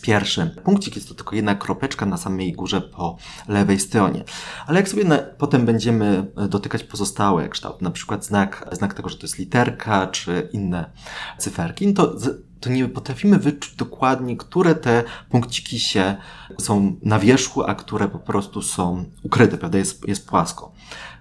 pierwszy 0.01 0.55
punkcik, 0.63 0.95
jest 0.95 1.07
to 1.07 1.15
tylko 1.15 1.35
jedna 1.35 1.55
kropeczka 1.55 2.05
na 2.05 2.17
samej 2.17 2.53
górze 2.53 2.81
po 2.81 3.17
lewej 3.47 3.79
stronie. 3.79 4.23
Ale 4.67 4.79
jak 4.79 4.89
sobie 4.89 5.03
na, 5.03 5.17
potem 5.17 5.65
będziemy 5.65 6.31
dotykać 6.49 6.83
pozostałe 6.83 7.49
kształty, 7.49 7.83
na 7.83 7.91
przykład 7.91 8.25
znak, 8.25 8.69
znak 8.71 8.93
tego, 8.93 9.09
że 9.09 9.17
to 9.17 9.23
jest 9.23 9.37
literka, 9.37 10.07
czy 10.07 10.49
inne 10.53 10.91
cyferki, 11.37 11.87
no 11.87 11.93
to, 11.93 12.15
to 12.59 12.69
nie 12.69 12.89
potrafimy 12.89 13.37
wyczuć 13.37 13.75
dokładnie, 13.75 14.37
które 14.37 14.75
te 14.75 15.03
punkciki 15.29 15.79
się 15.79 16.15
są 16.59 16.95
na 17.03 17.19
wierzchu, 17.19 17.63
a 17.63 17.75
które 17.75 18.07
po 18.07 18.19
prostu 18.19 18.61
są 18.61 19.05
ukryte, 19.23 19.57
prawda, 19.57 19.77
jest, 19.77 20.07
jest 20.07 20.27
płasko. 20.27 20.71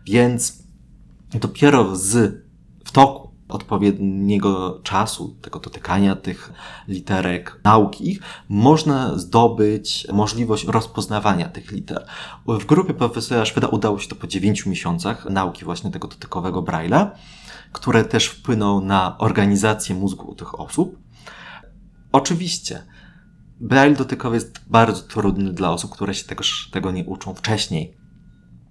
Więc 0.04 0.62
dopiero 1.34 1.96
z 1.96 2.44
w 2.84 2.92
toku 2.92 3.29
odpowiedniego 3.50 4.80
czasu, 4.82 5.36
tego 5.42 5.58
dotykania 5.58 6.16
tych 6.16 6.52
literek, 6.88 7.60
nauki 7.64 8.10
ich, 8.10 8.20
można 8.48 9.18
zdobyć 9.18 10.06
możliwość 10.12 10.64
rozpoznawania 10.64 11.48
tych 11.48 11.72
liter. 11.72 12.06
W 12.46 12.64
grupie 12.64 12.94
profesora 12.94 13.44
Szweda 13.44 13.68
udało 13.68 13.98
się 13.98 14.08
to 14.08 14.16
po 14.16 14.26
9 14.26 14.66
miesiącach 14.66 15.24
nauki 15.24 15.64
właśnie 15.64 15.90
tego 15.90 16.08
dotykowego 16.08 16.62
Braille'a, 16.62 17.10
które 17.72 18.04
też 18.04 18.26
wpłyną 18.26 18.80
na 18.80 19.18
organizację 19.18 19.94
mózgu 19.94 20.30
u 20.30 20.34
tych 20.34 20.60
osób. 20.60 20.98
Oczywiście, 22.12 22.82
Braille 23.60 23.96
dotykowy 23.96 24.36
jest 24.36 24.60
bardzo 24.66 25.02
trudny 25.02 25.52
dla 25.52 25.70
osób, 25.70 25.90
które 25.90 26.14
się 26.14 26.24
tegoż, 26.24 26.70
tego 26.72 26.90
nie 26.90 27.04
uczą 27.04 27.34
wcześniej. 27.34 27.99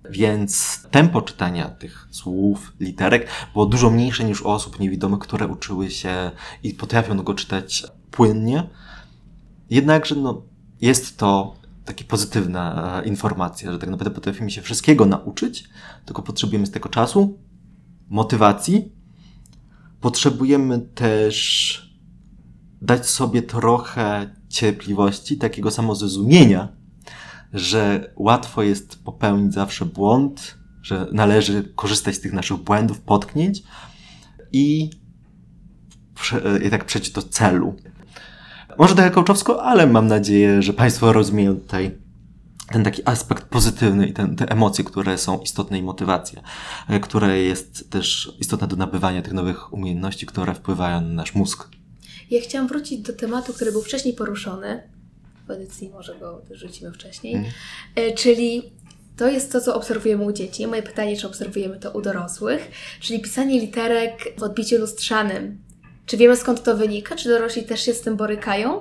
Więc 0.09 0.81
tempo 0.91 1.21
czytania 1.21 1.69
tych 1.69 2.07
słów, 2.11 2.73
literek 2.79 3.27
było 3.53 3.65
dużo 3.65 3.89
mniejsze 3.89 4.23
niż 4.23 4.41
u 4.41 4.49
osób 4.49 4.79
niewidomych, 4.79 5.19
które 5.19 5.47
uczyły 5.47 5.91
się 5.91 6.31
i 6.63 6.73
potrafią 6.73 7.17
go 7.17 7.33
czytać 7.33 7.83
płynnie. 8.11 8.69
Jednakże 9.69 10.15
no, 10.15 10.41
jest 10.81 11.17
to 11.17 11.55
taka 11.85 12.03
pozytywna 12.03 13.01
e, 13.01 13.07
informacja, 13.07 13.71
że 13.71 13.79
tak 13.79 13.89
naprawdę 13.89 14.15
potrafimy 14.15 14.51
się 14.51 14.61
wszystkiego 14.61 15.05
nauczyć, 15.05 15.69
tylko 16.05 16.21
potrzebujemy 16.21 16.65
z 16.65 16.71
tego 16.71 16.89
czasu, 16.89 17.39
motywacji. 18.09 18.91
Potrzebujemy 20.01 20.79
też 20.79 21.89
dać 22.81 23.09
sobie 23.09 23.41
trochę 23.41 24.35
cierpliwości, 24.49 25.37
takiego 25.37 25.71
samozrozumienia, 25.71 26.78
że 27.53 28.13
łatwo 28.15 28.63
jest 28.63 29.03
popełnić 29.03 29.53
zawsze 29.53 29.86
błąd, 29.86 30.58
że 30.82 31.08
należy 31.12 31.74
korzystać 31.75 32.15
z 32.15 32.20
tych 32.20 32.34
naszych 32.34 32.58
błędów, 32.58 33.01
potknięć 33.01 33.63
i, 34.51 34.89
prze, 36.15 36.60
i 36.65 36.70
tak 36.70 36.86
przejść 36.86 37.12
do 37.12 37.22
celu. 37.22 37.75
Może 38.77 38.96
trochę 38.96 39.12
kołczowsko, 39.12 39.63
ale 39.63 39.88
mam 39.88 40.08
nadzieję, 40.08 40.62
że 40.62 40.74
Państwo 40.74 41.13
rozumieją 41.13 41.56
tutaj 41.56 41.98
ten 42.72 42.84
taki 42.84 43.01
aspekt 43.06 43.46
pozytywny 43.46 44.08
i 44.08 44.13
ten, 44.13 44.36
te 44.36 44.51
emocje, 44.51 44.84
które 44.84 45.18
są 45.18 45.39
istotne 45.39 45.79
i 45.79 45.84
motywacja, 45.84 46.41
e, 46.89 47.00
które 47.00 47.39
jest 47.39 47.91
też 47.91 48.36
istotne 48.39 48.68
do 48.68 48.75
nabywania 48.75 49.22
tych 49.22 49.34
nowych 49.34 49.74
umiejętności, 49.74 50.25
które 50.25 50.53
wpływają 50.53 51.01
na 51.01 51.08
nasz 51.08 51.36
mózg. 51.36 51.70
Ja 52.32 52.41
chciałam 52.41 52.68
wrócić 52.68 53.01
do 53.01 53.13
tematu, 53.13 53.53
który 53.53 53.72
był 53.72 53.82
wcześniej 53.82 54.13
poruszony. 54.13 54.99
Edycji 55.51 55.89
może 55.89 56.15
go 56.15 56.41
rzucimy 56.51 56.91
wcześniej. 56.91 57.36
Mhm. 57.36 57.53
E, 57.96 58.13
czyli 58.13 58.72
to 59.18 59.27
jest 59.27 59.51
to, 59.51 59.62
co 59.62 59.75
obserwujemy 59.75 60.24
u 60.24 60.32
dzieci. 60.32 60.68
Moje 60.68 60.84
pytanie, 60.84 61.18
czy 61.18 61.27
obserwujemy 61.27 61.79
to 61.79 61.91
u 61.91 62.01
dorosłych, 62.01 62.72
czyli 63.00 63.20
pisanie 63.20 63.60
literek 63.60 64.34
w 64.38 64.44
odbiciu 64.44 64.77
lustrzanym. 64.77 65.58
Czy 66.06 66.18
wiemy 66.18 66.36
skąd 66.36 66.63
to 66.63 66.77
wynika? 66.77 67.15
Czy 67.15 67.29
dorośli 67.29 67.63
też 67.63 67.82
się 67.82 67.94
z 67.94 68.01
tym 68.01 68.18
borykają? 68.18 68.79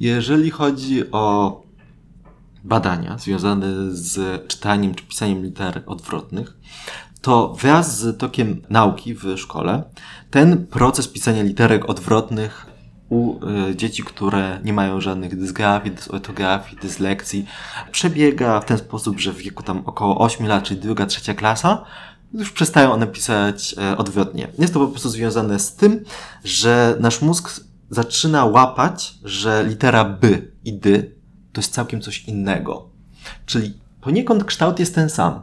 Jeżeli 0.00 0.50
chodzi 0.50 1.10
o 1.10 1.62
badania 2.64 3.18
związane 3.18 3.66
z 3.90 4.46
czytaniem 4.48 4.94
czy 4.94 5.04
pisaniem 5.04 5.42
liter 5.42 5.82
odwrotnych, 5.86 6.56
to 7.20 7.54
wraz 7.54 7.98
z 7.98 8.18
tokiem 8.18 8.62
nauki 8.70 9.14
w 9.14 9.36
szkole 9.36 9.82
ten 10.30 10.66
proces 10.66 11.08
pisania 11.08 11.42
literek 11.42 11.90
odwrotnych 11.90 12.66
u 13.10 13.46
y, 13.70 13.76
dzieci, 13.76 14.02
które 14.02 14.60
nie 14.64 14.72
mają 14.72 15.00
żadnych 15.00 15.38
dysgrafii, 15.38 15.94
dysortografii, 15.94 16.78
dyslekcji, 16.82 17.46
przebiega 17.90 18.60
w 18.60 18.64
ten 18.64 18.78
sposób, 18.78 19.20
że 19.20 19.32
w 19.32 19.36
wieku 19.36 19.62
tam 19.62 19.82
około 19.86 20.18
8 20.18 20.46
lat, 20.46 20.64
czyli 20.64 20.80
druga, 20.80 21.06
trzecia 21.06 21.34
klasa, 21.34 21.84
już 22.34 22.52
przestają 22.52 22.92
one 22.92 23.06
pisać 23.06 23.74
e, 23.78 23.96
odwrotnie. 23.96 24.48
Jest 24.58 24.74
to 24.74 24.80
po 24.80 24.88
prostu 24.88 25.08
związane 25.08 25.58
z 25.58 25.74
tym, 25.74 26.04
że 26.44 26.96
nasz 27.00 27.22
mózg 27.22 27.60
zaczyna 27.90 28.44
łapać, 28.44 29.14
że 29.24 29.64
litera 29.68 30.04
B 30.04 30.28
i 30.64 30.72
D 30.72 31.02
to 31.52 31.60
jest 31.60 31.72
całkiem 31.72 32.00
coś 32.00 32.24
innego. 32.24 32.88
Czyli 33.46 33.74
poniekąd 34.00 34.44
kształt 34.44 34.78
jest 34.78 34.94
ten 34.94 35.10
sam, 35.10 35.42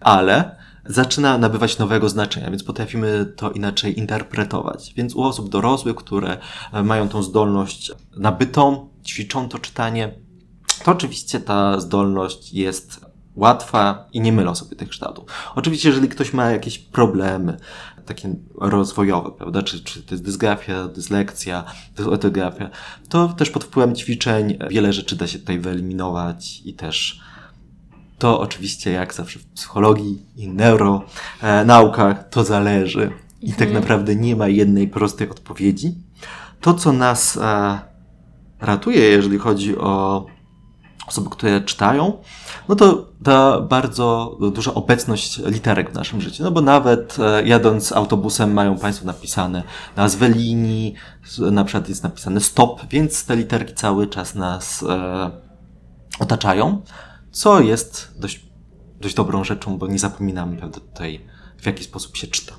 ale 0.00 0.59
zaczyna 0.86 1.38
nabywać 1.38 1.78
nowego 1.78 2.08
znaczenia, 2.08 2.50
więc 2.50 2.64
potrafimy 2.64 3.32
to 3.36 3.50
inaczej 3.50 3.98
interpretować. 3.98 4.92
Więc 4.96 5.14
u 5.14 5.22
osób 5.22 5.48
dorosłych, 5.48 5.96
które 5.96 6.38
e, 6.72 6.82
mają 6.82 7.08
tą 7.08 7.22
zdolność 7.22 7.92
nabytą, 8.16 8.88
ćwiczą 9.06 9.48
to 9.48 9.58
czytanie, 9.58 10.14
to 10.84 10.90
oczywiście 10.90 11.40
ta 11.40 11.80
zdolność 11.80 12.52
jest 12.52 13.10
łatwa 13.36 14.08
i 14.12 14.20
nie 14.20 14.32
mylą 14.32 14.54
sobie 14.54 14.76
tych 14.76 14.88
kształtów. 14.88 15.24
Oczywiście, 15.54 15.88
jeżeli 15.88 16.08
ktoś 16.08 16.32
ma 16.32 16.50
jakieś 16.50 16.78
problemy, 16.78 17.56
takie 18.06 18.34
rozwojowe, 18.54 19.30
prawda? 19.30 19.62
Czy, 19.62 19.84
czy 19.84 20.02
to 20.02 20.14
jest 20.14 20.24
dysgrafia, 20.24 20.88
dyslekcja, 20.88 21.62
to 21.94 22.02
jest 22.02 22.12
ortografia. 22.12 22.70
To 23.08 23.28
też 23.28 23.50
pod 23.50 23.64
wpływem 23.64 23.94
ćwiczeń 23.94 24.58
wiele 24.70 24.92
rzeczy 24.92 25.16
da 25.16 25.26
się 25.26 25.38
tutaj 25.38 25.58
wyeliminować 25.58 26.62
i 26.64 26.74
też 26.74 27.20
to 28.20 28.40
oczywiście, 28.40 28.92
jak 28.92 29.14
zawsze 29.14 29.38
w 29.38 29.46
psychologii 29.46 30.26
i 30.36 30.48
neuro 30.48 31.02
e, 31.42 32.20
to 32.30 32.44
zależy. 32.44 33.10
I 33.42 33.52
tak 33.52 33.72
naprawdę 33.72 34.16
nie 34.16 34.36
ma 34.36 34.48
jednej 34.48 34.88
prostej 34.88 35.30
odpowiedzi. 35.30 35.94
To, 36.60 36.74
co 36.74 36.92
nas 36.92 37.36
e, 37.36 37.78
ratuje, 38.60 39.00
jeżeli 39.00 39.38
chodzi 39.38 39.78
o 39.78 40.26
osoby, 41.06 41.30
które 41.30 41.60
czytają, 41.60 42.18
no 42.68 42.76
to 42.76 43.08
ta 43.24 43.60
bardzo 43.60 44.38
duża 44.54 44.74
obecność 44.74 45.38
literek 45.38 45.90
w 45.90 45.94
naszym 45.94 46.20
życiu. 46.20 46.42
No 46.42 46.50
bo 46.50 46.60
nawet 46.60 47.16
e, 47.18 47.46
jadąc 47.46 47.92
autobusem 47.92 48.52
mają 48.52 48.78
Państwo 48.78 49.06
napisane 49.06 49.62
nazwę 49.96 50.28
linii, 50.28 50.94
na 51.38 51.64
przykład 51.64 51.88
jest 51.88 52.02
napisane 52.02 52.40
stop, 52.40 52.80
więc 52.90 53.24
te 53.26 53.36
literki 53.36 53.74
cały 53.74 54.06
czas 54.06 54.34
nas 54.34 54.84
otaczają, 56.18 56.82
co 57.30 57.60
jest 57.60 58.10
dość, 58.16 58.46
dość 59.00 59.14
dobrą 59.14 59.44
rzeczą, 59.44 59.78
bo 59.78 59.86
nie 59.86 59.98
zapominamy 59.98 60.56
prawda, 60.56 60.80
tutaj, 60.80 61.20
w 61.58 61.66
jaki 61.66 61.84
sposób 61.84 62.16
się 62.16 62.26
czyta. 62.26 62.54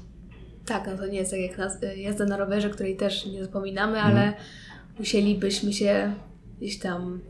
Tak, 0.65 0.87
no 0.87 0.97
to 0.97 1.07
nie 1.07 1.17
jest 1.17 1.31
tak 1.31 1.39
jak 1.39 1.97
jazda 1.97 2.25
na 2.25 2.37
rowerze, 2.37 2.69
której 2.69 2.97
też 2.97 3.25
nie 3.25 3.45
zapominamy, 3.45 4.01
ale 4.01 4.21
mm. 4.21 4.33
musielibyśmy 4.99 5.73
się 5.73 6.13
gdzieś 6.57 6.79
tam 6.79 7.21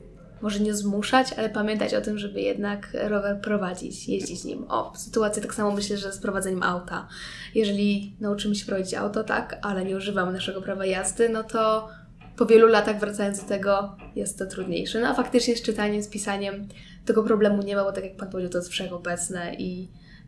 może 0.41 0.59
nie 0.59 0.73
zmuszać, 0.73 1.33
ale 1.33 1.49
pamiętać 1.49 1.93
o 1.93 2.01
tym, 2.01 2.17
żeby 2.17 2.41
jednak 2.41 2.89
rower 2.93 3.41
prowadzić, 3.41 4.09
jeździć 4.09 4.43
nim. 4.43 4.65
O, 4.69 4.93
sytuacja 4.95 5.41
tak 5.41 5.53
samo 5.53 5.71
myślę, 5.71 5.97
że 5.97 6.13
z 6.13 6.19
prowadzeniem 6.19 6.63
auta. 6.63 7.07
Jeżeli 7.55 8.15
nauczymy 8.19 8.55
się 8.55 8.65
prowadzić 8.65 8.93
auto, 8.93 9.23
tak, 9.23 9.59
ale 9.61 9.85
nie 9.85 9.97
używamy 9.97 10.31
naszego 10.31 10.61
prawa 10.61 10.85
jazdy, 10.85 11.29
no 11.29 11.43
to 11.43 11.89
po 12.37 12.45
wielu 12.45 12.67
latach 12.67 12.99
wracając 12.99 13.41
do 13.41 13.47
tego 13.47 13.95
jest 14.15 14.39
to 14.39 14.45
trudniejsze. 14.45 15.01
No 15.01 15.07
a 15.07 15.13
faktycznie 15.13 15.55
z 15.55 15.61
czytaniem, 15.61 16.03
z 16.03 16.07
pisaniem 16.07 16.67
tego 17.11 17.23
problemu 17.23 17.63
nie 17.63 17.75
ma, 17.75 17.83
bo 17.83 17.91
tak 17.91 18.03
jak 18.03 18.15
Pan 18.15 18.29
powiedział, 18.29 18.51
to 18.51 18.57
jest 18.57 18.69
wszechobecne 18.69 19.55
i 19.55 19.87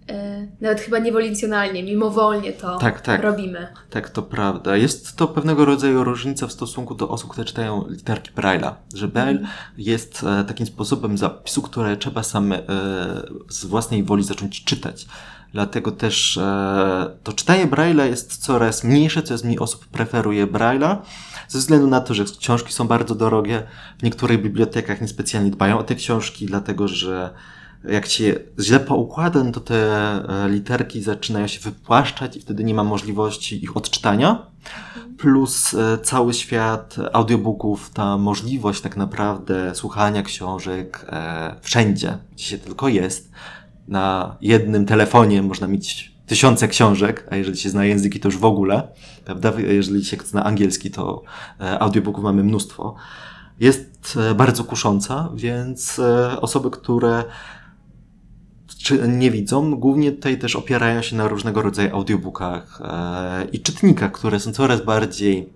E, 0.10 0.48
nawet 0.62 0.82
chyba 0.82 1.00
niewolincjonalnie, 1.00 1.84
mimowolnie 1.84 2.54
to 2.54 2.78
tak, 2.78 3.02
tak. 3.02 3.22
robimy. 3.22 3.68
Tak, 3.90 4.10
to 4.10 4.22
prawda. 4.22 4.78
Jest 4.78 5.16
to 5.16 5.28
pewnego 5.28 5.66
rodzaju 5.66 6.04
różnica 6.04 6.48
w 6.48 6.52
stosunku 6.52 6.96
do 6.96 7.10
osób, 7.10 7.32
które 7.32 7.46
czytają 7.46 7.86
literki 7.88 8.32
Braille'a. 8.32 8.74
Że 8.94 9.08
Braille 9.08 9.40
mm. 9.40 9.52
jest 9.78 10.24
e, 10.24 10.44
takim 10.44 10.66
sposobem 10.66 11.18
zapisu, 11.18 11.62
które 11.62 11.98
trzeba 11.98 12.24
same 12.24 12.60
e, 12.60 12.63
z 13.50 13.66
własnej 13.66 14.04
woli 14.04 14.24
zacząć 14.24 14.63
czytać. 14.63 15.08
Dlatego 15.54 15.92
też 15.92 16.38
e, 16.38 17.18
to 17.24 17.34
czytanie 17.34 17.68
Braille'a 17.68 18.06
jest 18.06 18.38
coraz 18.38 18.84
mniejsze, 18.84 19.24
coraz 19.24 19.44
mniej 19.44 19.60
osób 19.60 19.88
preferuje 19.88 20.48
Braille'a, 20.48 20.98
ze 21.54 21.60
względu 21.60 21.88
na 21.88 22.02
to, 22.02 22.14
że 22.14 22.26
książki 22.40 22.74
są 22.74 22.88
bardzo 22.88 23.16
drogie. 23.16 23.64
W 24.00 24.04
niektórych 24.04 24.42
bibliotekach 24.42 25.02
niespecjalnie 25.02 25.52
dbają 25.52 25.78
o 25.78 25.84
te 25.84 25.96
książki, 25.96 26.46
dlatego 26.46 26.88
że 26.88 27.34
jak 27.90 28.06
się 28.06 28.36
źle 28.60 28.80
poukłada, 28.80 29.44
no 29.44 29.52
to 29.52 29.60
te 29.60 29.76
e, 30.46 30.50
literki 30.50 31.02
zaczynają 31.02 31.48
się 31.48 31.60
wypłaszczać 31.60 32.38
i 32.38 32.42
wtedy 32.42 32.64
nie 32.64 32.74
ma 32.74 32.84
możliwości 32.84 33.64
ich 33.64 33.78
odczytania. 33.78 34.48
Plus 35.18 35.74
e, 35.74 35.98
cały 35.98 36.34
świat 36.34 36.96
audiobooków, 37.14 37.90
ta 37.90 38.18
możliwość 38.18 38.82
tak 38.82 38.98
naprawdę 38.98 39.76
słuchania 39.76 40.24
książek 40.24 41.06
e, 41.10 41.56
wszędzie, 41.62 42.18
gdzie 42.34 42.46
się 42.46 42.58
tylko 42.58 42.88
jest. 42.88 43.32
Na 43.88 44.38
jednym 44.42 44.86
telefonie 44.86 45.42
można 45.42 45.68
mieć 45.68 46.12
tysiące 46.34 46.68
książek, 46.68 47.28
a 47.32 47.36
jeżeli 47.36 47.58
się 47.58 47.70
zna 47.70 47.86
języki, 47.86 48.20
to 48.20 48.28
już 48.28 48.38
w 48.38 48.46
ogóle, 48.46 48.88
prawda? 49.25 49.54
Jeżeli 49.68 50.06
się 50.06 50.18
zna 50.24 50.44
angielski, 50.44 50.92
to 50.92 51.24
audiobooków 51.80 52.24
mamy 52.24 52.44
mnóstwo. 52.44 52.96
Jest 53.60 54.20
bardzo 54.36 54.63
kusząca, 54.63 55.30
więc 55.36 56.02
osoby, 56.42 56.72
które 56.72 57.24
nie 59.08 59.32
widzą, 59.32 59.75
głównie 59.75 60.12
tutaj 60.12 60.40
też 60.40 60.56
opierają 60.56 61.02
się 61.02 61.16
na 61.16 61.28
różnego 61.28 61.62
rodzaju 61.62 61.96
audiobookach 61.96 62.82
e, 62.84 63.46
i 63.52 63.60
czytnikach, 63.60 64.12
które 64.12 64.40
są 64.40 64.52
coraz 64.52 64.86
bardziej 64.86 65.50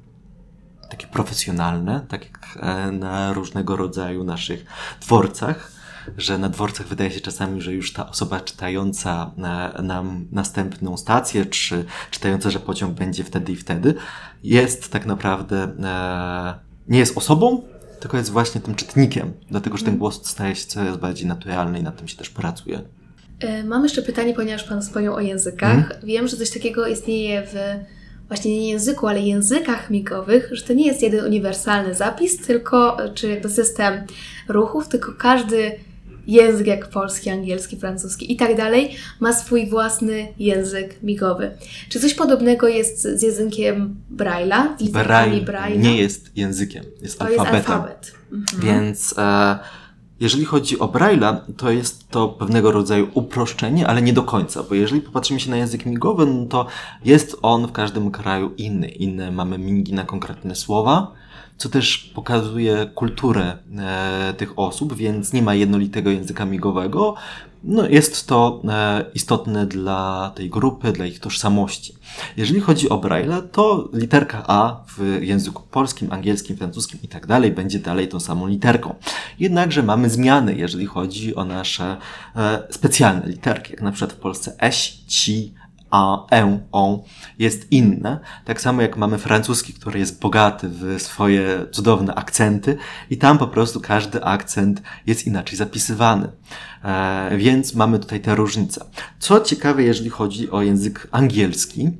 takie 0.90 1.08
profesjonalne, 1.08 2.06
tak 2.08 2.26
jak 2.26 2.60
e, 2.62 2.92
na 2.92 3.34
różnego 3.34 3.76
rodzaju 3.76 4.24
naszych 4.24 4.66
dworcach, 5.02 5.77
że 6.18 6.38
na 6.38 6.50
dworcach 6.50 6.88
wydaje 6.88 7.12
się 7.12 7.22
czasami, 7.22 7.62
że 7.62 7.74
już 7.74 7.94
ta 7.94 8.10
osoba 8.10 8.40
czytająca 8.40 9.32
na, 9.38 9.74
nam 9.84 10.28
następną 10.32 10.98
stację, 10.98 11.46
czy 11.46 11.86
czytająca, 12.12 12.50
że 12.50 12.60
pociąg 12.60 12.94
będzie 12.94 13.24
wtedy 13.24 13.52
i 13.52 13.56
wtedy, 13.56 13.94
jest 14.44 14.92
tak 14.92 15.06
naprawdę, 15.06 15.64
e, 15.84 16.60
nie 16.88 17.00
jest 17.00 17.18
osobą, 17.18 17.64
tylko 18.00 18.18
jest 18.18 18.32
właśnie 18.32 18.62
tym 18.62 18.76
czytnikiem, 18.76 19.34
dlatego 19.50 19.78
że 19.78 19.86
ten 19.86 19.98
głos 19.98 20.28
staje 20.28 20.56
się 20.56 20.66
coraz 20.66 20.98
bardziej 20.98 21.28
naturalny 21.28 21.80
i 21.80 21.84
nad 21.84 21.98
tym 21.98 22.08
się 22.08 22.18
też 22.18 22.30
pracuje. 22.30 22.82
E, 23.40 23.64
mam 23.64 23.84
jeszcze 23.84 24.02
pytanie, 24.02 24.34
ponieważ 24.34 24.64
Pan 24.64 24.82
wspomniał 24.82 25.16
o 25.16 25.20
językach. 25.20 25.92
Mm. 25.92 25.92
Wiem, 26.04 26.28
że 26.28 26.38
coś 26.38 26.50
takiego 26.50 26.88
istnieje 26.88 27.44
w 27.48 27.56
właśnie 28.28 28.52
nie 28.52 28.70
języku, 28.70 29.08
ale 29.08 29.22
językach 29.22 29.90
migowych, 29.90 30.50
że 30.52 30.64
to 30.64 30.74
nie 30.74 30.88
jest 30.88 31.02
jeden 31.02 31.26
uniwersalny 31.26 31.94
zapis, 31.94 32.38
tylko, 32.48 32.98
czy 33.14 33.30
jakby 33.30 33.50
system 33.50 33.94
ruchów, 34.48 34.88
tylko 34.88 35.14
każdy 35.14 35.72
język 36.28 36.68
jak 36.68 36.90
polski, 36.90 37.30
angielski, 37.30 37.78
francuski 37.78 38.34
i 38.34 38.36
tak 38.36 38.58
dalej 38.58 38.96
ma 39.20 39.34
swój 39.34 39.70
własny 39.70 40.28
język 40.40 41.04
migowy. 41.04 41.52
Czy 41.90 42.00
coś 42.00 42.14
podobnego 42.14 42.68
jest 42.68 43.02
z 43.02 43.22
językiem 43.22 43.96
Braille'a? 44.16 44.64
Z 44.80 45.46
Braille 45.46 45.78
nie 45.78 45.98
jest 45.98 46.38
językiem, 46.38 46.84
jest 47.02 47.20
to 47.20 47.26
alfabetem. 47.26 47.56
Jest 47.56 47.70
alfabet. 47.70 48.14
Mhm. 48.32 48.62
Więc... 48.62 49.14
E 49.18 49.60
jeżeli 50.20 50.46
chodzi 50.46 50.80
o 50.80 50.88
Braille'a, 50.88 51.38
to 51.58 51.72
jest 51.72 52.10
to 52.10 52.30
pewnego 52.30 52.72
rodzaju 52.72 53.08
uproszczenie, 53.14 53.88
ale 53.88 54.02
nie 54.02 54.14
do 54.14 54.24
końca, 54.24 54.64
bo 54.64 54.76
jeżeli 54.76 55.02
popatrzymy 55.02 55.40
się 55.40 55.50
na 55.50 55.58
język 55.58 55.86
migowy, 55.86 56.26
no 56.26 56.46
to 56.46 56.66
jest 57.06 57.38
on 57.42 57.68
w 57.68 57.72
każdym 57.72 58.12
kraju 58.12 58.52
inny. 58.58 58.88
Inne 58.88 59.32
mamy 59.32 59.58
mingi 59.58 59.94
na 59.94 60.04
konkretne 60.04 60.56
słowa, 60.56 61.12
co 61.58 61.70
też 61.70 61.98
pokazuje 61.98 62.92
kulturę 62.96 63.58
e, 63.78 64.34
tych 64.38 64.60
osób, 64.60 64.94
więc 64.94 65.34
nie 65.34 65.42
ma 65.42 65.56
jednolitego 65.56 66.12
języka 66.12 66.46
migowego. 66.46 67.16
No, 67.64 67.88
jest 67.88 68.28
to 68.28 68.62
e, 68.70 69.06
istotne 69.14 69.66
dla 69.66 70.32
tej 70.36 70.50
grupy, 70.50 70.92
dla 70.92 71.06
ich 71.06 71.20
tożsamości. 71.20 71.94
Jeżeli 72.38 72.60
chodzi 72.60 72.90
o 72.90 72.98
Braille, 72.98 73.42
to 73.52 73.90
literka 73.94 74.44
A 74.48 74.84
w 74.98 75.22
języku 75.22 75.64
polskim, 75.72 76.12
angielskim, 76.12 76.58
francuskim 76.58 77.00
i 77.04 77.08
tak 77.08 77.28
dalej 77.28 77.52
będzie 77.52 77.80
dalej 77.80 78.08
tą 78.08 78.20
samą 78.20 78.48
literką. 78.48 78.96
Jednakże 79.40 79.84
mamy 79.84 80.10
zmiany, 80.10 80.56
jeżeli 80.56 80.86
chodzi 80.86 81.36
o 81.36 81.46
nasze 81.46 81.98
e, 82.36 82.68
specjalne 82.70 83.28
literki, 83.28 83.72
jak 83.72 83.82
na 83.82 83.92
przykład 83.92 84.14
w 84.14 84.20
Polsce 84.20 84.56
eś, 84.60 84.98
ci, 85.08 85.54
a, 85.92 86.26
e, 86.36 86.60
on 86.72 87.00
jest 87.40 87.72
inne. 87.72 88.20
Tak 88.46 88.62
samo 88.62 88.82
jak 88.82 88.98
mamy 88.98 89.18
francuski, 89.18 89.74
który 89.74 90.00
jest 90.00 90.20
bogaty 90.22 90.70
w 90.70 91.02
swoje 91.02 91.66
cudowne 91.72 92.16
akcenty 92.16 92.78
i 93.10 93.18
tam 93.18 93.38
po 93.38 93.48
prostu 93.48 93.82
każdy 93.82 94.24
akcent 94.24 94.82
jest 95.06 95.28
inaczej 95.28 95.58
zapisywany. 95.58 96.28
E, 96.84 97.38
więc 97.38 97.74
mamy 97.74 98.00
tutaj 98.00 98.22
te 98.22 98.36
różnice. 98.36 98.86
Co 99.20 99.40
ciekawe, 99.40 99.84
jeżeli 99.84 100.10
chodzi 100.10 100.52
o 100.52 100.62
język 100.62 101.08
angielski, 101.12 101.92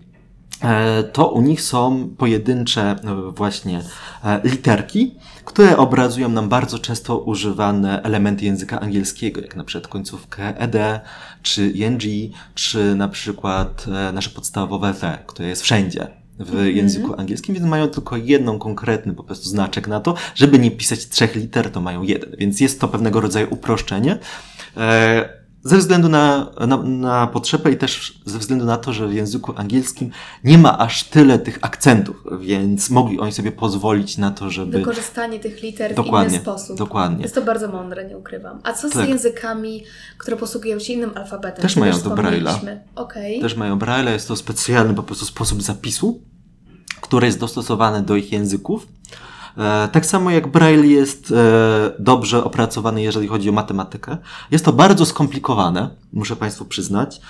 e, 0.62 1.04
to 1.04 1.28
u 1.32 1.42
nich 1.42 1.62
są 1.62 2.10
pojedyncze 2.18 2.82
e, 2.82 3.32
właśnie 3.32 3.82
e, 4.24 4.42
literki, 4.44 5.16
które 5.46 5.78
obrazują 5.78 6.30
nam 6.30 6.50
bardzo 6.50 6.80
często 6.80 7.18
używane 7.18 8.04
elementy 8.04 8.46
języka 8.46 8.80
angielskiego, 8.80 9.42
jak 9.42 9.56
na 9.56 9.64
przykład 9.64 9.92
końcówkę 9.92 10.58
ed, 10.58 10.76
czy 11.48 11.70
ing, 11.70 12.02
czy 12.56 12.96
na 12.96 13.08
przykład 13.08 13.86
e, 13.88 14.12
nasze 14.12 14.30
podstawowe 14.30 14.94
the, 14.94 15.18
które 15.28 15.50
jest 15.50 15.62
wszędzie 15.62 16.08
w 16.40 16.54
mm 16.54 16.66
-hmm. 16.66 16.76
języku 16.76 17.20
angielskim, 17.20 17.56
więc 17.56 17.68
mają 17.68 17.88
tylko 17.88 18.18
jedną 18.18 18.60
konkretny 18.60 19.14
po 19.14 19.24
prostu 19.24 19.50
znaczek 19.50 19.88
na 19.88 20.00
to, 20.00 20.16
żeby 20.36 20.60
nie 20.60 20.72
pisać 20.72 21.08
trzech 21.08 21.36
liter, 21.36 21.72
to 21.72 21.82
mają 21.82 22.02
jeden, 22.04 22.36
więc 22.38 22.60
jest 22.60 22.82
to 22.82 22.88
pewnego 22.88 23.22
rodzaju 23.22 23.48
uproszczenie. 23.50 24.18
E, 24.78 25.37
ze 25.68 25.78
względu 25.78 26.10
na, 26.10 26.50
na, 26.68 26.78
na 26.78 27.28
potrzebę 27.28 27.72
i 27.72 27.78
też 27.78 28.20
ze 28.26 28.40
względu 28.40 28.66
na 28.66 28.78
to, 28.78 28.94
że 28.94 29.08
w 29.08 29.14
języku 29.14 29.54
angielskim 29.56 30.12
nie 30.44 30.58
ma 30.58 30.78
aż 30.78 31.04
tyle 31.04 31.40
tych 31.40 31.60
akcentów, 31.62 32.24
więc 32.40 32.90
mogli 32.90 33.20
oni 33.20 33.32
sobie 33.32 33.52
pozwolić 33.52 34.18
na 34.18 34.32
to, 34.32 34.50
żeby... 34.50 34.78
Wykorzystanie 34.78 35.40
tych 35.40 35.62
liter 35.62 35.96
dokładnie, 35.96 36.30
w 36.30 36.34
inny 36.34 36.42
sposób. 36.42 36.78
Dokładnie. 36.78 37.24
Jest 37.24 37.36
to 37.36 37.42
bardzo 37.42 37.68
mądre, 37.68 38.06
nie 38.06 38.18
ukrywam. 38.18 38.60
A 38.64 38.74
co 38.74 38.90
z 38.90 38.94
tak. 38.94 39.10
językami, 39.10 39.84
które 40.18 40.38
posługują 40.38 40.80
się 40.80 40.94
innym 40.94 41.12
alfabetem? 41.16 41.62
Też 41.62 41.76
mają 41.76 41.94
to 41.94 42.10
Braille'a. 42.10 42.78
Okay. 42.96 43.40
Też 43.42 43.56
mają 43.56 43.78
Braille'a, 43.78 44.12
jest 44.12 44.28
to 44.28 44.36
specjalny 44.36 44.94
po 44.94 45.04
prostu 45.04 45.26
sposób 45.26 45.62
zapisu, 45.62 46.22
który 47.02 47.28
jest 47.28 47.40
dostosowany 47.40 48.02
do 48.02 48.16
ich 48.16 48.32
języków. 48.32 48.88
E, 49.58 49.88
tak 49.88 50.06
samo 50.06 50.32
jak 50.32 50.48
Braille 50.48 50.88
jest 50.88 51.32
e, 51.32 51.92
dobrze 52.00 52.44
opracowany, 52.44 53.02
jeżeli 53.02 53.28
chodzi 53.28 53.50
o 53.50 53.54
matematykę. 53.54 54.18
Jest 54.52 54.66
to 54.66 54.74
bardzo 54.74 55.06
skomplikowane, 55.06 55.90
muszę 56.14 56.36
Państwu 56.36 56.66
przyznać. 56.66 57.22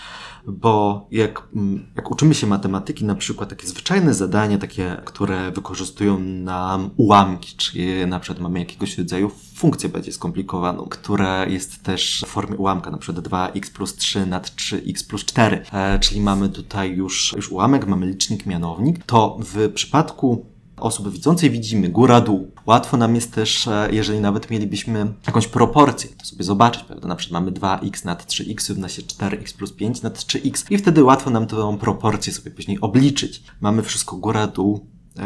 bo 0.49 1.07
jak, 1.11 1.43
mm, 1.55 1.87
jak 1.95 2.11
uczymy 2.11 2.33
się 2.33 2.47
matematyki, 2.47 3.05
na 3.05 3.15
przykład 3.15 3.49
takie 3.49 3.67
zwyczajne 3.67 4.13
zadania, 4.13 4.57
takie, 4.57 5.01
które 5.05 5.51
wykorzystują 5.51 6.19
nam 6.19 6.89
ułamki, 6.97 7.55
czyli 7.57 8.07
na 8.07 8.19
przykład 8.19 8.43
mamy 8.43 8.59
jakiegoś 8.59 8.97
rodzaju 8.97 9.31
funkcję 9.55 9.89
bardziej 9.89 10.13
skomplikowaną, 10.13 10.83
która 10.89 11.45
jest 11.45 11.83
też 11.83 12.23
w 12.27 12.29
formie 12.29 12.57
ułamka, 12.57 12.91
na 12.91 12.97
przykład 12.97 13.27
2x 13.27 13.71
plus 13.71 13.95
3 13.95 14.25
nad 14.25 14.47
3x 14.47 15.07
plus 15.07 15.25
4, 15.25 15.65
e, 15.73 15.99
czyli 15.99 16.21
mamy 16.21 16.49
tutaj 16.49 16.91
już, 16.95 17.33
już 17.35 17.51
ułamek, 17.51 17.87
mamy 17.87 18.05
licznik, 18.05 18.45
mianownik, 18.45 19.03
to 19.05 19.37
w 19.39 19.73
przypadku 19.73 20.45
osoby 20.79 21.11
widzącej 21.11 21.49
widzimy 21.49 21.89
góra-dół. 21.89 22.51
Łatwo 22.65 22.97
nam 22.97 23.15
jest 23.15 23.33
też, 23.33 23.67
e, 23.67 23.89
jeżeli 23.91 24.19
nawet 24.19 24.49
mielibyśmy 24.49 25.13
jakąś 25.27 25.47
proporcję, 25.47 26.09
to 26.09 26.25
sobie 26.25 26.43
zobaczyć, 26.43 26.83
prawda? 26.83 27.07
Na 27.07 27.15
przykład 27.15 27.41
mamy 27.43 27.51
2x 27.51 28.05
nad 28.05 28.25
3x 28.25 28.69
równa 28.69 28.89
się 28.89 29.01
4x 29.01 29.53
plus 29.57 29.71
5 29.71 30.01
nad 30.01 30.17
3x 30.17 30.65
i 30.69 30.77
wtedy 30.77 31.03
łatwo 31.03 31.29
nam 31.29 31.47
tę 31.47 31.77
proporcję 31.79 32.33
sobie 32.33 32.51
później 32.51 32.81
obliczyć. 32.81 33.43
Mamy 33.61 33.83
wszystko 33.83 34.15
góra-dół, 34.15 34.85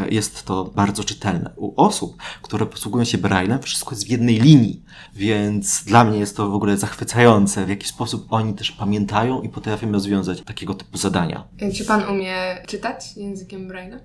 jest 0.09 0.45
to 0.45 0.63
bardzo 0.75 1.03
czytelne. 1.03 1.53
U 1.55 1.81
osób, 1.81 2.17
które 2.41 2.65
posługują 2.65 3.03
się 3.03 3.17
Braillem, 3.17 3.61
wszystko 3.61 3.91
jest 3.91 4.07
w 4.07 4.09
jednej 4.09 4.39
linii, 4.39 4.83
więc 5.13 5.83
dla 5.83 6.03
mnie 6.03 6.19
jest 6.19 6.37
to 6.37 6.49
w 6.49 6.53
ogóle 6.53 6.77
zachwycające, 6.77 7.65
w 7.65 7.69
jaki 7.69 7.87
sposób 7.87 8.27
oni 8.29 8.53
też 8.53 8.71
pamiętają 8.71 9.41
i 9.41 9.49
potrafią 9.49 9.91
rozwiązać 9.91 10.41
takiego 10.41 10.73
typu 10.73 10.97
zadania. 10.97 11.47
Czy 11.75 11.85
pan 11.85 12.09
umie 12.09 12.63
czytać 12.67 13.17
językiem 13.17 13.69
Braille'a? 13.69 13.99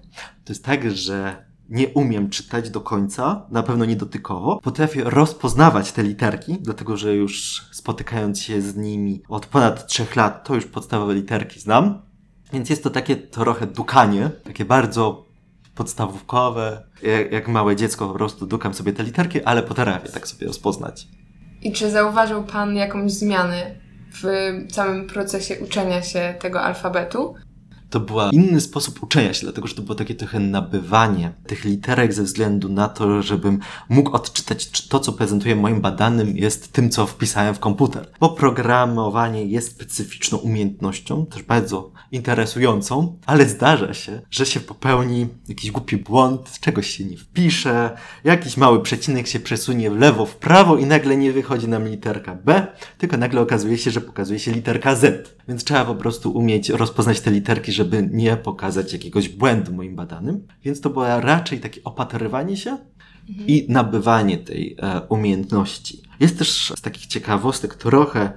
To 0.45 0.53
jest 0.53 0.65
tak, 0.65 0.97
że 0.97 1.47
nie 1.69 1.89
umiem 1.89 2.31
czytać 2.31 2.71
do 2.71 2.81
końca, 2.81 3.47
na 3.51 3.63
pewno 3.63 3.85
nie 3.85 3.97
dotykowo. 3.97 4.61
Potrafię 4.63 5.05
rozpoznawać 5.05 5.93
te 5.93 6.03
literki, 6.03 6.57
dlatego 6.61 6.97
że 6.97 7.15
już 7.15 7.65
spotykając 7.73 8.41
się 8.43 8.63
z 8.63 8.77
nimi 8.77 9.23
od 9.29 9.47
ponad 9.47 9.87
trzech 9.87 10.17
lat, 10.17 10.47
to 10.47 10.55
już 10.55 10.67
podstawowe 10.67 11.15
literki 11.15 11.61
znam. 11.61 12.03
Więc 12.53 12.71
jest 12.71 12.83
to 12.83 12.91
takie 12.91 13.17
trochę 13.17 13.67
dukanie, 13.67 14.31
takie 14.45 14.65
bardzo 14.65 15.26
podstawówkowe, 15.77 16.83
jak, 17.03 17.33
jak 17.33 17.49
małe 17.49 17.77
dziecko 17.77 18.09
po 18.09 18.15
prostu 18.15 18.47
dukam 18.47 18.75
sobie 18.75 18.93
te 18.93 19.03
literki, 19.03 19.43
ale 19.43 19.63
potrafię 19.63 20.09
tak 20.09 20.29
sobie 20.29 20.47
rozpoznać. 20.47 21.07
I 21.63 21.73
czy 21.73 21.91
zauważył 21.91 22.45
Pan 22.45 22.77
jakąś 22.77 23.13
zmianę 23.13 23.75
w 24.23 24.25
całym 24.73 25.07
procesie 25.07 25.57
uczenia 25.61 26.03
się 26.03 26.35
tego 26.41 26.63
alfabetu? 26.63 27.35
To 27.91 28.01
był 28.01 28.17
inny 28.33 28.61
sposób 28.61 29.03
uczenia 29.03 29.35
się, 29.35 29.47
dlatego 29.47 29.69
że 29.69 29.75
to 29.75 29.83
było 29.83 29.95
takie 29.95 30.15
trochę 30.15 30.41
nabywanie 30.41 31.33
tych 31.47 31.65
literek 31.65 32.13
ze 32.13 32.23
względu 32.23 32.69
na 32.69 32.89
to, 32.89 33.23
żebym 33.23 33.59
mógł 33.89 34.17
odczytać, 34.17 34.71
czy 34.71 34.89
to, 34.89 35.01
co 35.01 35.13
prezentuję 35.13 35.57
moim 35.57 35.81
badanym, 35.81 36.37
jest 36.37 36.73
tym, 36.73 36.91
co 36.91 37.07
wpisałem 37.07 37.55
w 37.55 37.59
komputer. 37.59 38.09
Bo 38.21 38.29
programowanie 38.29 39.45
jest 39.45 39.71
specyficzną 39.71 40.39
umiejętnością, 40.39 41.27
też 41.27 41.43
bardzo 41.43 41.93
interesującą, 42.13 43.19
ale 43.27 43.49
zdarza 43.49 43.95
się, 43.95 44.21
że 44.31 44.47
się 44.47 44.61
popełni 44.61 45.29
jakiś 45.49 45.71
głupi 45.71 45.97
błąd, 45.97 46.61
czegoś 46.61 46.91
się 46.91 47.05
nie 47.05 47.17
wpisze, 47.17 47.97
jakiś 48.25 48.57
mały 48.57 48.83
przecinek 48.83 49.27
się 49.27 49.41
przesunie 49.41 49.91
w 49.91 49.99
lewo, 49.99 50.27
w 50.27 50.37
prawo 50.37 50.77
i 50.77 50.87
nagle 50.87 51.17
nie 51.17 51.33
wychodzi 51.33 51.69
nam 51.69 51.89
literka 51.89 52.35
B, 52.35 52.67
tylko 52.99 53.17
nagle 53.17 53.41
okazuje 53.41 53.79
się, 53.79 53.91
że 53.91 54.01
pokazuje 54.01 54.39
się 54.39 54.53
literka 54.53 54.95
Z. 54.95 55.37
Więc 55.49 55.65
trzeba 55.65 55.85
po 55.85 55.95
prostu 55.95 56.33
umieć 56.33 56.69
rozpoznać 56.69 57.21
te 57.21 57.31
literki, 57.31 57.73
żeby 57.77 58.09
nie 58.13 58.37
pokazać 58.37 58.93
jakiegoś 58.93 59.29
błędu 59.29 59.73
moim 59.73 59.97
badanym. 59.97 60.47
Więc 60.65 60.81
to 60.81 60.91
było 60.91 61.21
raczej 61.21 61.61
takie 61.61 61.85
opatrywanie 61.85 62.57
się 62.57 62.79
mhm. 63.29 63.49
i 63.49 63.67
nabywanie 63.69 64.39
tej 64.39 64.77
e, 64.79 65.01
umiejętności. 65.01 66.03
Jest 66.21 66.39
też 66.39 66.73
z 66.77 66.81
takich 66.81 67.07
ciekawostek 67.07 67.75
trochę 67.75 68.33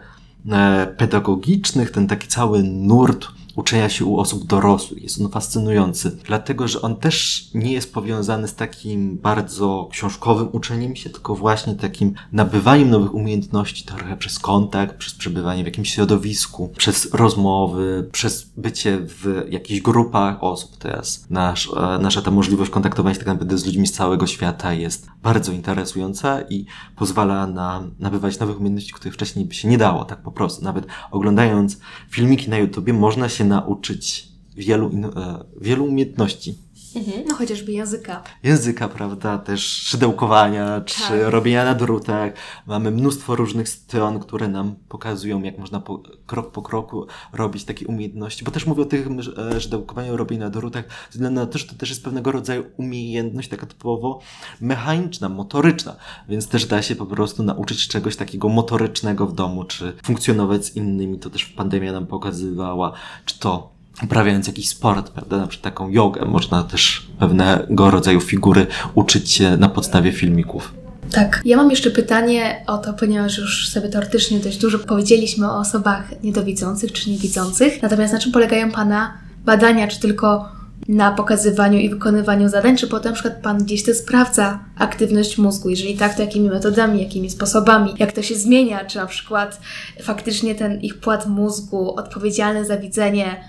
e, 0.52 0.88
pedagogicznych 0.98 1.92
ten 1.92 2.08
taki 2.08 2.28
cały 2.28 2.64
nurt 2.64 3.28
uczenia 3.60 3.90
się 3.90 4.06
u 4.06 4.20
osób 4.20 4.46
dorosłych. 4.46 5.04
Jest 5.04 5.22
on 5.22 5.30
fascynujący, 5.30 6.18
dlatego 6.26 6.68
że 6.68 6.82
on 6.82 6.96
też 6.96 7.48
nie 7.54 7.74
jest 7.74 7.94
powiązany 7.94 8.48
z 8.48 8.56
takim 8.56 9.18
bardzo 9.18 9.88
książkowym 9.92 10.50
uczeniem 10.52 10.96
się, 10.96 11.10
tylko 11.10 11.36
właśnie 11.36 11.76
takim 11.76 12.14
nabywaniem 12.32 12.90
nowych 12.90 13.14
umiejętności, 13.14 13.86
trochę 13.86 14.18
przez 14.18 14.40
kontakt, 14.40 14.98
przez 14.98 15.16
przebywanie 15.16 15.64
w 15.64 15.66
jakimś 15.66 15.94
środowisku, 15.94 16.70
przez 16.78 17.14
rozmowy, 17.14 18.10
przez 18.12 18.52
bycie 18.58 18.98
w 19.02 19.46
jakichś 19.50 19.82
grupach 19.82 20.44
osób. 20.44 20.78
Teraz 20.78 21.26
nasz, 21.30 21.70
e, 21.78 22.00
nasza 22.02 22.22
ta 22.22 22.32
możliwość 22.32 22.72
kontaktowania 22.72 23.14
się 23.14 23.20
tak 23.20 23.28
naprawdę 23.28 23.58
z 23.58 23.66
ludźmi 23.66 23.88
z 23.88 23.92
całego 23.92 24.28
świata 24.28 24.74
jest 24.74 25.08
bardzo 25.24 25.52
interesująca 25.52 26.42
i 26.42 26.66
pozwala 26.96 27.48
na 27.48 27.84
nabywać 28.00 28.40
nowych 28.40 28.60
umiejętności, 28.60 28.94
których 28.94 29.14
wcześniej 29.14 29.46
by 29.46 29.54
się 29.54 29.68
nie 29.68 29.78
dało, 29.78 30.06
tak 30.06 30.22
po 30.22 30.32
prostu. 30.32 30.64
Nawet 30.64 30.86
oglądając 31.12 31.80
filmiki 32.10 32.50
na 32.50 32.58
YouTubie 32.58 32.94
można 32.94 33.30
się 33.30 33.49
nauczyć 33.50 34.29
wielu, 34.60 34.92
e, 35.16 35.44
wielu 35.62 35.86
umiejętności. 35.86 36.70
Mhm. 36.96 37.24
No 37.28 37.36
chociażby 37.36 37.72
języka. 37.72 38.24
Języka, 38.44 38.88
prawda, 38.88 39.38
też 39.38 39.62
szydełkowania, 39.64 40.82
czy 40.82 41.02
tak. 41.02 41.20
robienia 41.26 41.66
na 41.66 41.76
drutach. 41.76 42.34
Mamy 42.68 42.92
mnóstwo 42.92 43.36
różnych 43.36 43.70
stron, 43.70 44.20
które 44.20 44.48
nam 44.48 44.76
pokazują, 44.88 45.44
jak 45.44 45.58
można 45.58 45.80
po, 45.80 46.04
krok 46.26 46.52
po 46.52 46.62
kroku 46.62 47.08
robić 47.34 47.66
takie 47.66 47.88
umiejętności. 47.88 48.46
Bo 48.46 48.52
też 48.52 48.66
mówię 48.66 48.82
o 48.82 48.86
tym 48.86 49.20
e, 49.56 49.62
szydełkowaniu, 49.62 50.18
robieniu 50.18 50.42
na 50.42 50.50
drutach, 50.50 50.86
ze 50.86 51.12
względu 51.12 51.40
na 51.40 51.46
to, 51.48 51.58
że 51.58 51.66
to 51.66 51.76
też 51.76 51.90
jest 51.90 52.04
pewnego 52.04 52.32
rodzaju 52.32 52.64
umiejętność, 52.78 53.50
taka 53.50 53.66
typowo 53.66 54.20
mechaniczna, 54.62 55.30
motoryczna. 55.30 55.96
Więc 56.30 56.48
też 56.48 56.66
da 56.66 56.82
się 56.82 56.96
po 56.96 57.06
prostu 57.06 57.44
nauczyć 57.44 57.88
czegoś 57.88 58.16
takiego 58.16 58.50
motorycznego 58.50 59.28
w 59.28 59.34
domu, 59.34 59.64
czy 59.64 59.94
funkcjonować 60.04 60.66
z 60.66 60.76
innymi. 60.76 61.20
To 61.20 61.30
też 61.30 61.46
pandemia 61.46 61.92
nam 61.92 62.08
pokazywała, 62.08 62.92
czy 63.26 63.40
to 63.40 63.79
uprawiając 64.04 64.48
jakiś 64.48 64.70
sport, 64.70 65.10
prawda, 65.10 65.38
na 65.38 65.48
przykład 65.48 65.74
taką 65.74 65.90
jogę, 65.90 66.26
można 66.26 66.64
też 66.64 67.08
pewnego 67.20 67.92
rodzaju 67.92 68.22
figury 68.22 68.68
uczyć 68.96 69.32
się 69.32 69.58
na 69.58 69.70
podstawie 69.70 70.12
filmików. 70.12 70.74
Tak. 71.12 71.42
Ja 71.46 71.58
mam 71.58 71.70
jeszcze 71.70 71.92
pytanie 71.92 72.64
o 72.68 72.78
to, 72.78 72.94
ponieważ 72.94 73.38
już 73.38 73.70
sobie 73.70 73.90
teoretycznie 73.90 74.40
dość 74.40 74.58
dużo 74.58 74.80
powiedzieliśmy 74.80 75.52
o 75.52 75.58
osobach 75.58 76.24
niedowidzących 76.24 76.92
czy 76.92 77.10
niewidzących. 77.10 77.82
Natomiast 77.82 78.14
na 78.14 78.20
czym 78.20 78.32
polegają 78.32 78.72
Pana 78.72 79.14
badania? 79.46 79.88
Czy 79.88 80.00
tylko 80.00 80.50
na 80.88 81.12
pokazywaniu 81.12 81.80
i 81.80 81.90
wykonywaniu 81.90 82.50
zadań, 82.50 82.78
czy 82.78 82.88
potem 82.88 83.12
na 83.12 83.14
przykład 83.14 83.42
Pan 83.42 83.64
gdzieś 83.64 83.84
to 83.84 83.94
sprawdza 83.94 84.60
aktywność 84.78 85.38
mózgu? 85.38 85.70
Jeżeli 85.70 85.98
tak, 85.98 86.16
to 86.16 86.22
jakimi 86.22 86.50
metodami, 86.50 87.02
jakimi 87.02 87.30
sposobami? 87.30 87.94
Jak 87.98 88.12
to 88.12 88.22
się 88.22 88.36
zmienia? 88.36 88.86
Czy 88.86 88.98
na 88.98 89.06
przykład 89.06 89.62
faktycznie 90.02 90.56
ten 90.56 90.82
ich 90.82 91.00
płat 91.00 91.28
mózgu 91.28 91.96
odpowiedzialny 91.96 92.66
za 92.66 92.78
widzenie 92.78 93.44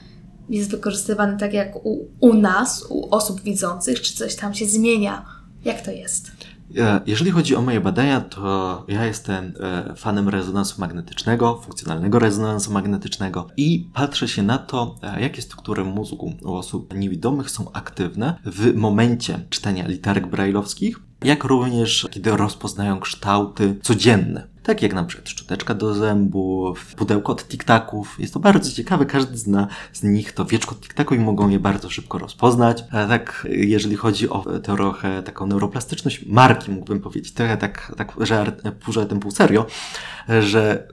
jest 0.51 0.71
wykorzystywany 0.71 1.39
tak 1.39 1.53
jak 1.53 1.77
u, 1.77 2.09
u 2.21 2.35
nas, 2.35 2.87
u 2.89 3.15
osób 3.15 3.41
widzących, 3.41 4.01
czy 4.01 4.15
coś 4.15 4.37
tam 4.37 4.55
się 4.55 4.67
zmienia? 4.67 5.25
Jak 5.65 5.85
to 5.85 5.91
jest? 5.91 6.33
Jeżeli 7.07 7.31
chodzi 7.31 7.57
o 7.57 7.63
moje 7.63 7.81
badania, 7.81 8.21
to 8.21 8.85
ja 8.89 9.05
jestem 9.05 9.53
e, 9.61 9.95
fanem 9.97 10.29
rezonansu 10.29 10.81
magnetycznego, 10.81 11.61
funkcjonalnego 11.65 12.19
rezonansu 12.19 12.73
magnetycznego 12.73 13.47
i 13.57 13.89
patrzę 13.95 14.29
się 14.29 14.43
na 14.43 14.59
to, 14.59 14.97
e, 15.03 15.21
jakie 15.21 15.43
struktury 15.43 15.85
mózgu 15.85 16.35
u 16.43 16.55
osób 16.55 16.95
niewidomych 16.95 17.51
są 17.51 17.73
aktywne 17.73 18.35
w 18.45 18.75
momencie 18.75 19.47
czytania 19.51 19.89
literek 19.89 20.27
brajlowskich, 20.27 21.01
jak 21.25 21.45
również 21.45 22.09
kiedy 22.11 22.37
rozpoznają 22.37 23.01
kształty 23.01 23.77
codzienne. 23.83 24.47
Tak 24.71 24.83
jak 24.83 24.95
na 24.95 25.05
przykład 25.05 25.29
szczoteczka 25.29 25.75
do 25.75 25.95
zębów, 25.95 26.95
pudełko 26.95 27.33
od 27.33 27.49
tiktaków. 27.49 28.17
Jest 28.19 28.35
to 28.35 28.41
bardzo 28.41 28.73
ciekawe, 28.73 29.07
każdy 29.07 29.39
zna 29.39 29.69
z 29.93 30.03
nich 30.03 30.33
to 30.33 30.45
wieczko 30.45 30.75
tiktaku 30.75 31.15
i 31.15 31.19
mogą 31.19 31.49
je 31.49 31.59
bardzo 31.59 31.91
szybko 31.91 32.19
rozpoznać. 32.19 32.85
A 32.91 33.07
tak, 33.07 33.47
jeżeli 33.51 33.97
chodzi 33.97 34.29
o 34.29 34.45
trochę 34.63 35.23
taką 35.23 35.47
neuroplastyczność 35.47 36.27
marki, 36.27 36.71
mógłbym 36.71 37.01
powiedzieć, 37.01 37.33
trochę 37.33 37.57
tak, 37.57 37.95
tak 37.97 38.13
żart, 38.21 38.63
pół 39.21 39.31
serio, 39.31 39.67
że 40.41 40.89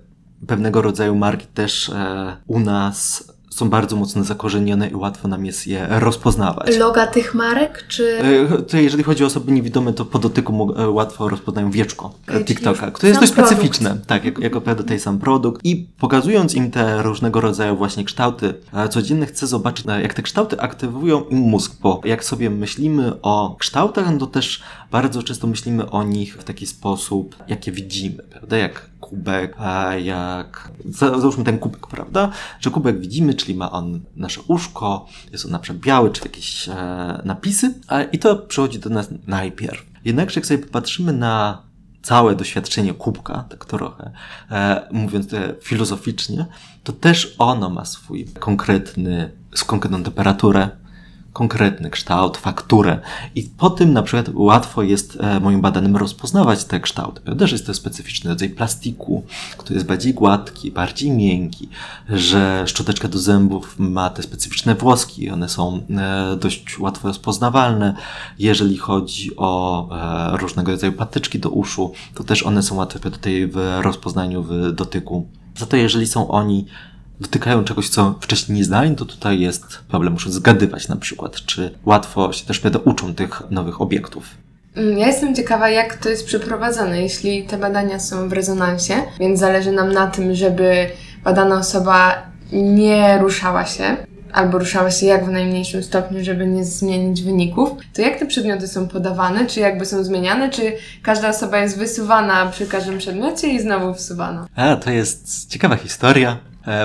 pewnego 0.47 0.81
rodzaju 0.81 1.15
marki 1.15 1.47
też 1.47 1.89
e, 1.89 2.37
u 2.47 2.59
nas 2.59 3.31
są 3.57 3.69
bardzo 3.69 3.95
mocno 3.95 4.23
zakorzenione 4.23 4.87
i 4.87 4.95
łatwo 4.95 5.27
nam 5.27 5.45
jest 5.45 5.67
je 5.67 5.87
rozpoznawać. 5.89 6.77
Loga 6.77 7.07
tych 7.07 7.33
marek, 7.33 7.85
czy... 7.87 8.19
E, 8.53 8.61
to 8.61 8.77
jeżeli 8.77 9.03
chodzi 9.03 9.23
o 9.23 9.27
osoby 9.27 9.51
niewidome, 9.51 9.93
to 9.93 10.05
po 10.05 10.19
dotyku 10.19 10.73
e, 10.77 10.89
łatwo 10.89 11.29
rozpoznają 11.29 11.71
wieczko 11.71 12.13
okay, 12.27 12.45
TikToka, 12.45 12.91
które 12.91 13.09
jest 13.09 13.21
dość 13.21 13.33
produkt. 13.33 13.55
specyficzne, 13.55 13.97
tak, 14.07 14.25
jako, 14.25 14.41
jako 14.41 14.61
ten 14.61 14.99
sam 14.99 15.19
produkt 15.19 15.65
i 15.65 15.87
pokazując 15.99 16.55
im 16.55 16.71
te 16.71 17.03
różnego 17.03 17.41
rodzaju 17.41 17.75
właśnie 17.75 18.03
kształty 18.03 18.53
e, 18.73 18.89
codzienne, 18.89 19.25
chcę 19.25 19.47
zobaczyć, 19.47 19.85
jak 20.01 20.13
te 20.13 20.21
kształty 20.21 20.59
aktywują 20.59 21.23
im 21.23 21.37
mózg, 21.37 21.75
bo 21.81 22.01
jak 22.05 22.25
sobie 22.25 22.49
myślimy 22.49 23.21
o 23.21 23.55
kształtach, 23.59 24.11
no 24.11 24.17
to 24.17 24.27
też 24.27 24.63
bardzo 24.91 25.23
często 25.23 25.47
myślimy 25.47 25.89
o 25.89 26.03
nich 26.03 26.37
w 26.37 26.43
taki 26.43 26.65
sposób, 26.65 27.35
jakie 27.47 27.71
widzimy, 27.71 28.23
prawda, 28.23 28.57
jak 28.57 28.89
kubek, 28.99 29.57
jak, 30.03 30.71
załóżmy 30.85 31.43
ten 31.43 31.59
kubek, 31.59 31.87
prawda, 31.87 32.31
że 32.59 32.69
kubek 32.71 32.99
widzimy, 32.99 33.33
czyli 33.33 33.55
ma 33.55 33.71
on 33.71 34.01
nasze 34.15 34.41
uszko, 34.47 35.05
jest 35.31 35.45
on 35.45 35.51
na 35.51 35.59
przykład 35.59 35.83
biały, 35.83 36.11
czy 36.11 36.21
jakieś 36.23 36.69
e, 36.69 37.21
napisy, 37.25 37.73
a, 37.87 38.01
i 38.01 38.19
to 38.19 38.35
przychodzi 38.35 38.79
do 38.79 38.89
nas 38.89 39.09
najpierw. 39.27 39.85
Jednakże 40.05 40.39
jak 40.39 40.45
sobie 40.45 40.63
popatrzymy 40.63 41.13
na 41.13 41.61
całe 42.01 42.35
doświadczenie 42.35 42.93
kubka, 42.93 43.45
tak 43.49 43.65
trochę, 43.65 44.11
e, 44.51 44.87
mówiąc 44.91 45.33
e, 45.33 45.55
filozoficznie, 45.61 46.45
to 46.83 46.93
też 46.93 47.35
ono 47.37 47.69
ma 47.69 47.85
swój 47.85 48.25
konkretny, 48.25 49.31
konkretną 49.67 50.03
temperaturę, 50.03 50.69
konkretny 51.37 51.89
kształt, 51.89 52.37
fakturę. 52.37 52.99
I 53.35 53.43
po 53.43 53.69
tym 53.69 53.93
na 53.93 54.03
przykład 54.03 54.29
łatwo 54.33 54.83
jest 54.83 55.17
e, 55.21 55.39
moim 55.39 55.61
badanym 55.61 55.95
rozpoznawać 55.95 56.63
te 56.63 56.79
kształty. 56.79 57.21
Prawda, 57.21 57.47
że 57.47 57.55
jest 57.55 57.65
to 57.65 57.73
specyficzny 57.73 58.29
rodzaj 58.29 58.49
plastiku, 58.49 59.23
który 59.57 59.75
jest 59.75 59.87
bardziej 59.87 60.13
gładki, 60.13 60.71
bardziej 60.71 61.11
miękki, 61.11 61.69
że 62.09 62.63
szczoteczka 62.67 63.07
do 63.07 63.19
zębów 63.19 63.75
ma 63.79 64.09
te 64.09 64.23
specyficzne 64.23 64.75
włoski, 64.75 65.29
one 65.29 65.49
są 65.49 65.81
e, 65.89 66.37
dość 66.41 66.79
łatwo 66.79 67.07
rozpoznawalne. 67.07 67.95
Jeżeli 68.39 68.77
chodzi 68.77 69.31
o 69.37 69.89
e, 70.33 70.37
różnego 70.37 70.71
rodzaju 70.71 70.93
patyczki 70.93 71.39
do 71.39 71.49
uszu, 71.49 71.91
to 72.15 72.23
też 72.23 72.43
one 72.43 72.63
są 72.63 72.75
łatwe 72.75 73.11
tutaj 73.11 73.47
w 73.47 73.79
rozpoznaniu, 73.81 74.43
w 74.43 74.71
dotyku. 74.71 75.27
Za 75.57 75.65
to 75.65 75.77
jeżeli 75.77 76.07
są 76.07 76.27
oni 76.27 76.65
dotykają 77.21 77.63
czegoś, 77.63 77.89
co 77.89 78.15
wcześniej 78.21 78.57
nie 78.57 78.63
znali, 78.65 78.95
to 78.95 79.05
tutaj 79.05 79.39
jest 79.39 79.63
problem. 79.87 80.13
Muszę 80.13 80.31
zgadywać 80.31 80.87
na 80.87 80.95
przykład, 80.95 81.35
czy 81.35 81.71
łatwo 81.85 82.33
się 82.33 82.45
też 82.45 82.57
wtedy 82.57 82.79
uczą 82.79 83.15
tych 83.15 83.41
nowych 83.51 83.81
obiektów. 83.81 84.25
Mm, 84.75 84.97
Ja 84.97 85.07
jestem 85.07 85.35
ciekawa, 85.35 85.69
jak 85.69 85.95
to 85.95 86.09
jest 86.09 86.25
przeprowadzane, 86.25 87.01
jeśli 87.01 87.43
te 87.43 87.57
badania 87.57 87.99
są 87.99 88.29
w 88.29 88.33
rezonansie, 88.33 88.93
więc 89.19 89.39
zależy 89.39 89.71
nam 89.71 89.91
na 89.93 90.07
tym, 90.07 90.35
żeby 90.35 90.89
badana 91.23 91.59
osoba 91.59 92.15
nie 92.51 93.17
ruszała 93.21 93.65
się, 93.65 93.97
albo 94.33 94.57
ruszała 94.57 94.91
się 94.91 95.05
jak 95.05 95.25
w 95.25 95.29
najmniejszym 95.31 95.83
stopniu, 95.83 96.23
żeby 96.23 96.47
nie 96.47 96.65
zmienić 96.65 97.21
wyników. 97.23 97.69
To 97.93 98.01
jak 98.01 98.19
te 98.19 98.25
przedmioty 98.25 98.67
są 98.67 98.87
podawane? 98.87 99.45
Czy 99.45 99.59
jakby 99.59 99.85
są 99.85 100.03
zmieniane? 100.03 100.49
Czy 100.49 100.61
każda 101.03 101.29
osoba 101.29 101.57
jest 101.57 101.77
wysuwana 101.77 102.45
przy 102.45 102.65
każdym 102.65 102.97
przedmiocie 102.97 103.47
i 103.47 103.59
znowu 103.61 103.93
wsuwana? 103.93 104.47
A, 104.55 104.75
to 104.75 104.91
jest 104.91 105.49
ciekawa 105.49 105.75
historia 105.75 106.37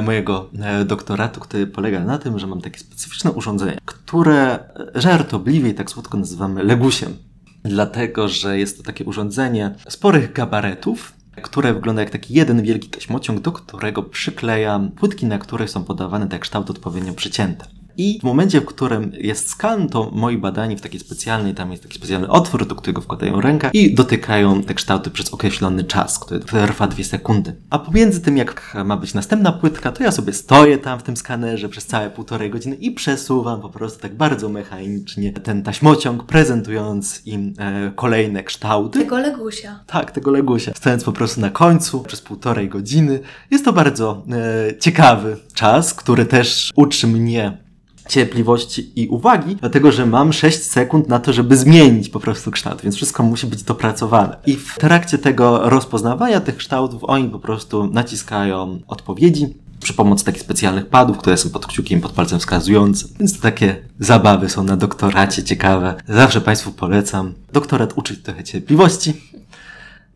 mojego 0.02 0.50
e, 0.60 0.84
doktoratu, 0.84 1.40
który 1.40 1.66
polega 1.66 2.00
na 2.00 2.18
tym, 2.18 2.38
że 2.38 2.46
mam 2.46 2.60
takie 2.60 2.78
specyficzne 2.78 3.32
urządzenie, 3.32 3.78
które 3.84 4.58
e, 4.94 5.00
żartobliwie 5.00 5.70
i 5.70 5.74
tak 5.74 5.90
słodko 5.90 6.18
nazywamy 6.18 6.64
legusiem. 6.64 7.16
Dlatego, 7.64 8.28
że 8.28 8.58
jest 8.58 8.76
to 8.76 8.82
takie 8.82 9.04
urządzenie 9.04 9.74
sporych 9.88 10.32
gabaretów, 10.32 11.12
które 11.42 11.74
wygląda 11.74 12.02
jak 12.02 12.10
taki 12.10 12.34
jeden 12.34 12.62
wielki 12.62 12.88
taśmociąg, 12.88 13.40
do 13.40 13.52
którego 13.52 14.02
przyklejam 14.02 14.90
płytki, 14.90 15.26
na 15.26 15.38
których 15.38 15.70
są 15.70 15.84
podawane 15.84 16.28
te 16.28 16.38
kształty 16.38 16.72
odpowiednio 16.72 17.12
przycięte. 17.12 17.64
I 17.96 18.18
w 18.20 18.22
momencie, 18.22 18.60
w 18.60 18.64
którym 18.64 19.12
jest 19.14 19.50
skan, 19.50 19.88
to 19.88 20.10
moi 20.12 20.38
badani 20.38 20.76
w 20.76 20.80
takiej 20.80 21.00
specjalnej, 21.00 21.54
tam 21.54 21.70
jest 21.70 21.82
taki 21.82 21.98
specjalny 21.98 22.28
otwór, 22.28 22.66
do 22.66 22.74
którego 22.74 23.00
wkładają 23.00 23.40
rękę 23.40 23.70
i 23.72 23.94
dotykają 23.94 24.62
te 24.62 24.74
kształty 24.74 25.10
przez 25.10 25.34
określony 25.34 25.84
czas, 25.84 26.18
który 26.18 26.40
trwa 26.40 26.86
dwie 26.86 27.04
sekundy. 27.04 27.56
A 27.70 27.78
pomiędzy 27.78 28.20
tym, 28.20 28.36
jak 28.36 28.76
ma 28.84 28.96
być 28.96 29.14
następna 29.14 29.52
płytka, 29.52 29.92
to 29.92 30.02
ja 30.02 30.12
sobie 30.12 30.32
stoję 30.32 30.78
tam 30.78 30.98
w 30.98 31.02
tym 31.02 31.16
skanerze 31.16 31.68
przez 31.68 31.86
całe 31.86 32.10
półtorej 32.10 32.50
godziny 32.50 32.76
i 32.76 32.90
przesuwam 32.90 33.60
po 33.60 33.68
prostu 33.68 34.02
tak 34.02 34.14
bardzo 34.14 34.48
mechanicznie 34.48 35.32
ten 35.32 35.62
taśmociąg, 35.62 36.24
prezentując 36.24 37.26
im 37.26 37.54
e, 37.58 37.92
kolejne 37.96 38.42
kształty. 38.42 38.98
Tego 38.98 39.18
legusia. 39.18 39.80
Tak, 39.86 40.10
tego 40.10 40.30
legusia. 40.30 40.72
Stojąc 40.74 41.04
po 41.04 41.12
prostu 41.12 41.40
na 41.40 41.50
końcu 41.50 42.00
przez 42.00 42.20
półtorej 42.20 42.68
godziny. 42.68 43.20
Jest 43.50 43.64
to 43.64 43.72
bardzo 43.72 44.24
e, 44.32 44.78
ciekawy 44.78 45.36
czas, 45.54 45.94
który 45.94 46.26
też 46.26 46.72
uczy 46.76 47.06
mnie 47.06 47.62
cierpliwości 48.12 48.92
i 48.96 49.08
uwagi, 49.08 49.56
dlatego 49.56 49.92
że 49.92 50.06
mam 50.06 50.32
6 50.32 50.62
sekund 50.62 51.08
na 51.08 51.18
to, 51.18 51.32
żeby 51.32 51.56
zmienić 51.56 52.08
po 52.08 52.20
prostu 52.20 52.50
kształt, 52.50 52.80
więc 52.82 52.96
wszystko 52.96 53.22
musi 53.22 53.46
być 53.46 53.62
dopracowane. 53.62 54.36
I 54.46 54.56
w 54.56 54.78
trakcie 54.78 55.18
tego 55.18 55.70
rozpoznawania 55.70 56.40
tych 56.40 56.56
kształtów 56.56 57.04
oni 57.04 57.28
po 57.28 57.38
prostu 57.38 57.86
naciskają 57.86 58.78
odpowiedzi 58.88 59.54
przy 59.80 59.94
pomocy 59.94 60.24
takich 60.24 60.42
specjalnych 60.42 60.86
padów, 60.86 61.18
które 61.18 61.36
są 61.36 61.50
pod 61.50 61.66
kciukiem, 61.66 62.00
pod 62.00 62.12
palcem 62.12 62.38
wskazującym. 62.38 63.08
Więc 63.18 63.36
to 63.36 63.42
takie 63.42 63.76
zabawy 63.98 64.48
są 64.48 64.64
na 64.64 64.76
doktoracie 64.76 65.44
ciekawe. 65.44 65.94
Zawsze 66.08 66.40
Państwu 66.40 66.72
polecam. 66.72 67.34
Doktorat 67.52 67.92
uczy 67.96 68.16
trochę 68.16 68.44
cierpliwości. 68.44 69.12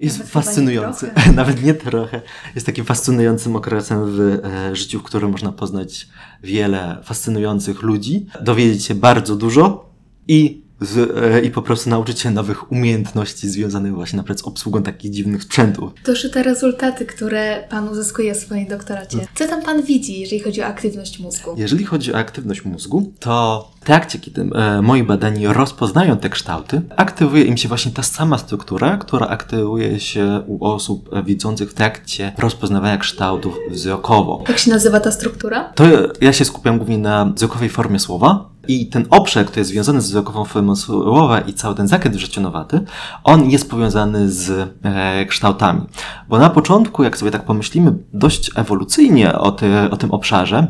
Jest 0.01 0.19
Nawet 0.19 0.35
nie 0.35 0.43
fascynujący, 0.43 1.07
trochę. 1.07 1.33
nawet 1.43 1.63
nie 1.63 1.75
trochę. 1.75 2.23
Jest 2.55 2.67
takim 2.67 2.85
fascynującym 2.85 3.57
okresem 3.57 4.17
w 4.17 4.21
e, 4.21 4.77
życiu, 4.77 5.01
w 5.01 5.03
którym 5.03 5.31
można 5.31 5.53
poznać 5.53 6.09
wiele 6.43 6.99
fascynujących 7.05 7.83
ludzi, 7.83 8.27
dowiedzieć 8.43 8.85
się 8.85 8.95
bardzo 8.95 9.37
dużo 9.37 9.91
i, 10.29 10.66
z, 10.81 10.97
e, 11.17 11.41
i 11.41 11.51
po 11.51 11.63
prostu 11.63 11.91
nauczyć 11.91 12.21
się 12.21 12.31
nowych 12.31 12.73
umiejętności 12.73 13.49
związanych 13.49 13.95
właśnie 13.95 14.17
na 14.17 14.23
przykład 14.23 14.41
z 14.41 14.45
obsługą 14.45 14.83
takich 14.83 15.11
dziwnych 15.11 15.43
sprzętów. 15.43 15.93
To 16.03 16.11
już 16.11 16.31
te 16.31 16.43
rezultaty, 16.43 17.07
które 17.07 17.65
Pan 17.71 17.89
uzyskuje 17.89 18.35
w 18.35 18.37
swoim 18.37 18.67
doktoracie. 18.67 19.19
Co 19.35 19.49
tam 19.49 19.63
Pan 19.63 19.83
widzi, 19.83 20.21
jeżeli 20.21 20.41
chodzi 20.41 20.63
o 20.63 20.67
aktywność 20.67 21.19
mózgu? 21.19 21.55
Jeżeli 21.57 21.85
chodzi 21.85 22.13
o 22.13 22.17
aktywność 22.17 22.65
mózgu, 22.65 23.13
to 23.21 23.69
w 23.81 23.85
trakcie, 23.85 24.19
kiedy 24.19 24.49
e, 24.55 24.83
moi 24.83 25.03
badani 25.03 25.47
rozpoznają 25.47 26.17
te 26.17 26.31
kształty, 26.31 26.83
aktywuje 26.97 27.45
im 27.45 27.57
się 27.57 27.69
właśnie 27.69 27.93
ta 27.93 28.03
sama 28.03 28.39
struktura, 28.39 28.97
która 28.97 29.27
aktywuje 29.27 30.01
się 30.01 30.43
u 30.47 30.65
osób 30.65 31.11
widzących 31.25 31.71
w 31.71 31.75
trakcie 31.75 32.33
rozpoznawania 32.39 32.99
kształtów 32.99 33.55
wzrokowo. 33.71 34.45
Jak 34.49 34.59
się 34.59 34.71
nazywa 34.71 35.01
ta 35.01 35.13
struktura? 35.13 35.73
To 35.75 35.85
ja 36.21 36.33
się 36.33 36.45
skupiam 36.45 36.77
głównie 36.79 36.99
na 36.99 37.25
wzrokowej 37.25 37.69
formie 37.69 37.99
słowa 37.99 38.56
i 38.69 38.87
ten 38.87 39.07
obszar, 39.11 39.47
który 39.47 39.61
jest 39.61 39.71
związany 39.71 40.01
z 40.01 40.07
wzrokową 40.07 40.45
formą 40.45 40.77
słowa 40.77 41.41
i 41.41 41.53
cały 41.53 41.75
ten 41.75 41.89
zakręt 41.89 42.17
wrzecionowaty, 42.17 42.81
on 43.25 43.51
jest 43.51 43.71
powiązany 43.71 44.31
z 44.31 44.71
e, 44.83 45.27
kształtami. 45.27 45.81
Bo 46.29 46.39
na 46.39 46.51
początku, 46.51 47.03
jak 47.03 47.19
sobie 47.19 47.31
tak 47.31 47.45
pomyślimy 47.45 47.93
dość 48.13 48.51
ewolucyjnie 48.55 49.39
o, 49.39 49.53
ty, 49.53 49.91
o 49.91 49.97
tym 49.97 50.11
obszarze, 50.11 50.67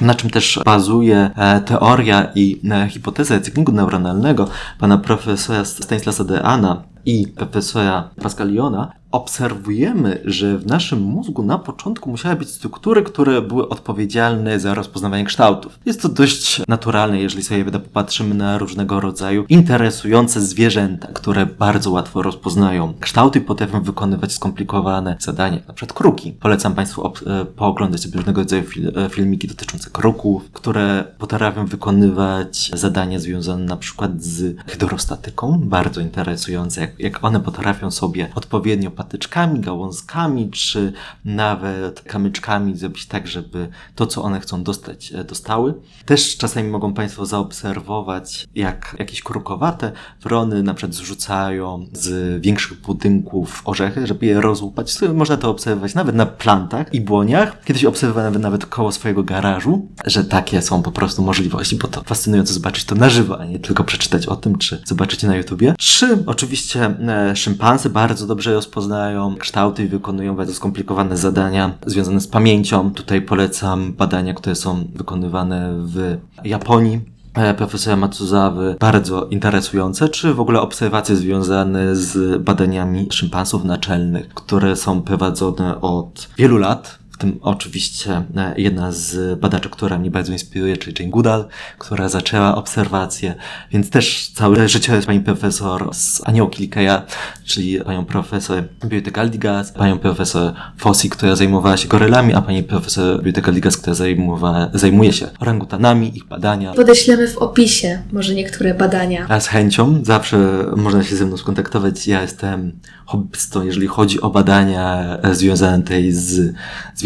na 0.00 0.14
czym 0.14 0.30
też 0.30 0.60
bazuje 0.64 1.30
e, 1.36 1.60
teoria 1.60 2.32
i 2.34 2.60
e, 2.70 2.88
hipoteza 2.88 3.40
cyklingu 3.40 3.72
neuronalnego 3.72 4.48
pana 4.78 4.98
profesora 4.98 5.64
Stanislasa 5.64 6.24
Deana 6.24 6.82
i 7.06 7.26
profesora 7.26 8.10
Pascaliona, 8.22 8.92
obserwujemy, 9.12 10.20
że 10.24 10.58
w 10.58 10.66
naszym 10.66 11.00
mózgu 11.00 11.42
na 11.42 11.58
początku 11.58 12.10
musiały 12.10 12.36
być 12.36 12.50
struktury, 12.50 13.02
które 13.02 13.42
były 13.42 13.68
odpowiedzialne 13.68 14.60
za 14.60 14.74
rozpoznawanie 14.74 15.24
kształtów. 15.24 15.78
Jest 15.86 16.02
to 16.02 16.08
dość 16.08 16.62
naturalne, 16.68 17.20
jeżeli 17.20 17.44
sobie 17.44 17.64
popatrzymy 17.64 18.34
na 18.34 18.58
różnego 18.58 19.00
rodzaju 19.00 19.44
interesujące 19.48 20.40
zwierzęta, 20.40 21.08
które 21.08 21.46
bardzo 21.46 21.90
łatwo 21.90 22.22
rozpoznają 22.22 22.94
kształty 23.00 23.38
i 23.38 23.42
potrafią 23.42 23.82
wykonywać 23.82 24.32
skomplikowane 24.32 25.16
zadania, 25.20 25.58
na 25.68 25.74
przykład 25.74 25.98
kruki. 25.98 26.32
Polecam 26.32 26.74
Państwu 26.74 27.06
e, 27.06 27.44
pooglądać 27.44 28.00
sobie 28.00 28.16
różnego 28.16 28.40
rodzaju 28.40 28.62
fil- 28.62 28.98
e, 28.98 29.08
filmiki 29.08 29.48
dotyczące 29.48 29.90
kruków, 29.90 30.50
które 30.52 31.04
potrafią 31.18 31.66
wykonywać 31.66 32.70
zadania 32.74 33.18
związane 33.18 33.64
na 33.64 33.76
przykład 33.76 34.22
z 34.22 34.56
hydrostatyką, 34.66 35.60
bardzo 35.64 36.00
interesujące, 36.00 36.87
jak, 36.98 37.24
one 37.24 37.40
potrafią 37.40 37.90
sobie 37.90 38.30
odpowiednio 38.34 38.90
patyczkami, 38.90 39.60
gałązkami, 39.60 40.50
czy 40.50 40.92
nawet 41.24 42.00
kamyczkami 42.00 42.76
zrobić 42.76 43.06
tak, 43.06 43.26
żeby 43.26 43.68
to, 43.94 44.06
co 44.06 44.22
one 44.22 44.40
chcą 44.40 44.62
dostać, 44.62 45.12
e, 45.12 45.24
dostały. 45.24 45.74
Też 46.04 46.36
czasami 46.36 46.68
mogą 46.68 46.94
Państwo 46.94 47.26
zaobserwować, 47.26 48.48
jak 48.54 48.96
jakieś 48.98 49.22
krukowate 49.22 49.92
wrony 50.22 50.62
na 50.62 50.74
przykład 50.74 50.94
zrzucają 50.94 51.86
z 51.92 52.40
większych 52.42 52.80
budynków 52.80 53.62
orzechy, 53.64 54.06
żeby 54.06 54.26
je 54.26 54.40
rozłupać. 54.40 54.96
Można 55.14 55.36
to 55.36 55.50
obserwować 55.50 55.94
nawet 55.94 56.14
na 56.14 56.26
plantach 56.26 56.94
i 56.94 57.00
błoniach. 57.00 57.64
Kiedyś 57.64 57.84
obserwowałem 57.84 58.40
nawet, 58.40 58.66
koło 58.66 58.92
swojego 58.92 59.22
garażu, 59.22 59.88
że 60.06 60.24
takie 60.24 60.62
są 60.62 60.82
po 60.82 60.92
prostu 60.92 61.22
możliwości, 61.22 61.76
bo 61.76 61.88
to 61.88 62.02
fascynujące 62.02 62.54
zobaczyć 62.54 62.84
to 62.84 62.94
na 62.94 63.10
żywo, 63.10 63.40
a 63.40 63.44
nie 63.44 63.58
tylko 63.58 63.84
przeczytać 63.84 64.26
o 64.26 64.36
tym, 64.36 64.58
czy 64.58 64.82
zobaczycie 64.84 65.26
na 65.26 65.36
YouTubie. 65.36 65.74
Trzy, 65.78 66.24
oczywiście 66.26 66.77
e, 66.86 67.36
szympansy 67.36 67.90
bardzo 67.90 68.26
dobrze 68.26 68.54
rozpoznają 68.54 69.36
kształty 69.36 69.84
i 69.84 69.88
wykonują 69.88 70.36
bardzo 70.36 70.54
skomplikowane 70.54 71.16
zadania 71.16 71.70
związane 71.86 72.20
z 72.20 72.28
pamięcią. 72.28 72.90
Tutaj 72.90 73.22
polecam 73.22 73.92
badania, 73.92 74.34
które 74.34 74.54
są 74.54 74.84
wykonywane 74.94 75.74
w 75.78 76.16
Japonii. 76.44 77.00
E, 77.34 77.54
profesora 77.54 77.96
Matsuzawy, 77.96 78.76
bardzo 78.80 79.24
interesujące, 79.24 80.08
czy 80.08 80.34
w 80.34 80.40
ogóle 80.40 80.60
obserwacje 80.60 81.16
związane 81.16 81.96
z 81.96 82.42
badaniami 82.42 83.08
szympansów 83.10 83.64
naczelnych, 83.64 84.28
które 84.28 84.76
są 84.76 85.02
prowadzone 85.02 85.80
od 85.80 86.28
wielu 86.38 86.56
lat 86.56 86.98
w 87.18 87.20
tym 87.20 87.38
oczywiście 87.42 88.22
e, 88.36 88.54
jedna 88.56 88.92
z 88.92 89.40
badaczy, 89.40 89.70
która 89.70 89.98
mnie 89.98 90.10
bardzo 90.10 90.32
inspiruje, 90.32 90.76
czyli 90.76 90.96
Jane 90.98 91.10
Goodall, 91.10 91.44
która 91.78 92.08
zaczęła 92.08 92.54
obserwacje, 92.54 93.34
więc 93.70 93.90
też 93.90 94.30
całe 94.34 94.68
życie 94.68 94.94
jest 94.94 95.06
pani 95.06 95.20
profesor 95.20 95.94
z 95.94 96.22
Aniołki 96.24 96.62
Likeja, 96.62 97.02
czyli 97.44 97.80
panią 97.80 98.04
profesor 98.04 98.64
Beauty 98.84 99.10
Galdigas, 99.10 99.72
panią 99.72 99.98
profesor 99.98 100.54
Fossi, 100.76 101.10
która 101.10 101.36
zajmowała 101.36 101.76
się 101.76 101.88
gorylami, 101.88 102.34
a 102.34 102.42
pani 102.42 102.62
profesor 102.62 103.22
Beauty 103.22 103.42
Galdigas, 103.42 103.76
która 103.76 103.94
zajmowała, 103.94 104.70
zajmuje 104.74 105.12
się 105.12 105.26
orangutanami, 105.40 106.16
ich 106.16 106.24
badania. 106.24 106.74
Podeślemy 106.74 107.28
w 107.28 107.38
opisie 107.38 108.02
może 108.12 108.34
niektóre 108.34 108.74
badania. 108.74 109.26
A 109.28 109.40
z 109.40 109.46
chęcią, 109.46 110.00
zawsze 110.04 110.38
można 110.76 111.04
się 111.04 111.16
ze 111.16 111.26
mną 111.26 111.36
skontaktować. 111.36 112.06
Ja 112.06 112.22
jestem 112.22 112.80
hobbystą, 113.06 113.64
jeżeli 113.64 113.86
chodzi 113.86 114.20
o 114.20 114.30
badania 114.30 115.18
związane 115.32 115.82
tutaj 115.82 116.12
z 116.12 116.54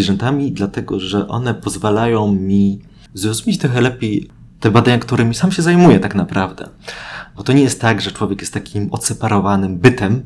zwierzętami, 0.02 0.52
dlatego 0.52 1.00
że 1.00 1.28
one 1.28 1.54
pozwalają 1.54 2.32
mi 2.32 2.80
zrozumieć 3.14 3.58
trochę 3.58 3.80
lepiej 3.80 4.30
te 4.60 4.70
badania, 4.70 4.98
którymi 4.98 5.34
sam 5.34 5.52
się 5.52 5.62
zajmuję 5.62 6.00
tak 6.00 6.14
naprawdę. 6.14 6.68
Bo 7.36 7.42
to 7.42 7.52
nie 7.52 7.62
jest 7.62 7.80
tak, 7.80 8.00
że 8.00 8.12
człowiek 8.12 8.40
jest 8.40 8.54
takim 8.54 8.92
odseparowanym 8.92 9.78
bytem, 9.78 10.22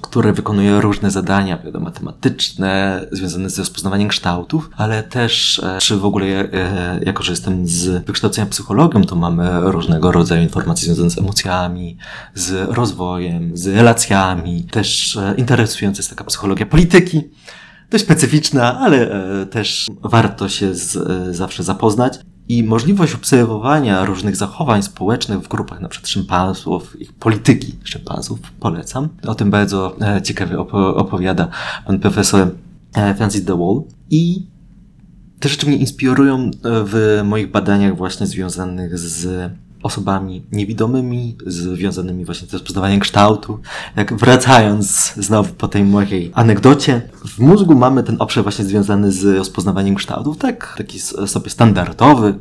które 0.00 0.32
wykonuje 0.32 0.80
różne 0.80 1.10
zadania, 1.10 1.58
wiadomo, 1.58 1.84
matematyczne, 1.84 3.00
związane 3.12 3.50
z 3.50 3.58
rozpoznawaniem 3.58 4.08
kształtów, 4.08 4.70
ale 4.76 5.02
też, 5.02 5.58
e, 5.58 5.78
czy 5.80 5.96
w 5.96 6.04
ogóle, 6.04 6.26
e, 6.26 7.00
jako 7.04 7.22
że 7.22 7.32
jestem 7.32 7.66
z 7.66 8.06
wykształcenia 8.06 8.46
psychologiem, 8.46 9.04
to 9.04 9.16
mamy 9.16 9.60
różnego 9.60 10.12
rodzaju 10.12 10.42
informacje 10.42 10.86
związane 10.86 11.10
z 11.10 11.18
emocjami, 11.18 11.96
z 12.34 12.68
rozwojem, 12.70 13.56
z 13.56 13.66
relacjami, 13.66 14.64
też 14.64 15.16
e, 15.16 15.34
interesująca 15.36 15.98
jest 15.98 16.10
taka 16.10 16.24
psychologia 16.24 16.66
polityki, 16.66 17.22
dość 17.90 18.04
specyficzna, 18.04 18.78
ale 18.80 19.10
też 19.46 19.86
warto 20.02 20.48
się 20.48 20.74
z, 20.74 20.98
zawsze 21.36 21.62
zapoznać. 21.62 22.20
I 22.48 22.64
możliwość 22.64 23.14
obserwowania 23.14 24.04
różnych 24.04 24.36
zachowań 24.36 24.82
społecznych 24.82 25.40
w 25.40 25.48
grupach 25.48 25.78
np. 25.78 25.98
szympansów, 26.02 27.00
ich 27.00 27.12
polityki 27.12 27.78
szympansów 27.84 28.38
polecam. 28.60 29.08
O 29.26 29.34
tym 29.34 29.50
bardzo 29.50 29.96
e, 30.00 30.22
ciekawie 30.22 30.58
opo 30.58 30.96
opowiada 30.96 31.48
pan 31.86 31.98
profesor 31.98 32.48
e, 32.94 33.14
Francis 33.14 33.44
DeWall. 33.44 33.82
I 34.10 34.46
te 35.40 35.48
rzeczy 35.48 35.66
mnie 35.66 35.76
inspirują 35.76 36.38
e, 36.38 36.50
w 36.62 37.20
moich 37.24 37.50
badaniach 37.50 37.96
właśnie 37.96 38.26
związanych 38.26 38.98
z 38.98 39.50
osobami 39.84 40.42
niewidomymi, 40.52 41.36
związanymi 41.46 42.24
właśnie 42.24 42.48
z 42.48 42.52
rozpoznawaniem 42.52 43.00
kształtu. 43.00 43.58
Jak 43.96 44.14
wracając 44.14 45.14
znowu 45.16 45.54
po 45.54 45.68
tej 45.68 45.84
mojej 45.84 46.30
anegdocie, 46.34 47.02
w 47.26 47.38
mózgu 47.38 47.74
mamy 47.74 48.02
ten 48.02 48.16
obszar 48.18 48.42
właśnie 48.42 48.64
związany 48.64 49.12
z 49.12 49.24
rozpoznawaniem 49.24 49.94
kształtów, 49.94 50.38
tak, 50.38 50.74
taki 50.78 51.00
sobie 51.26 51.50
standardowy, 51.50 52.34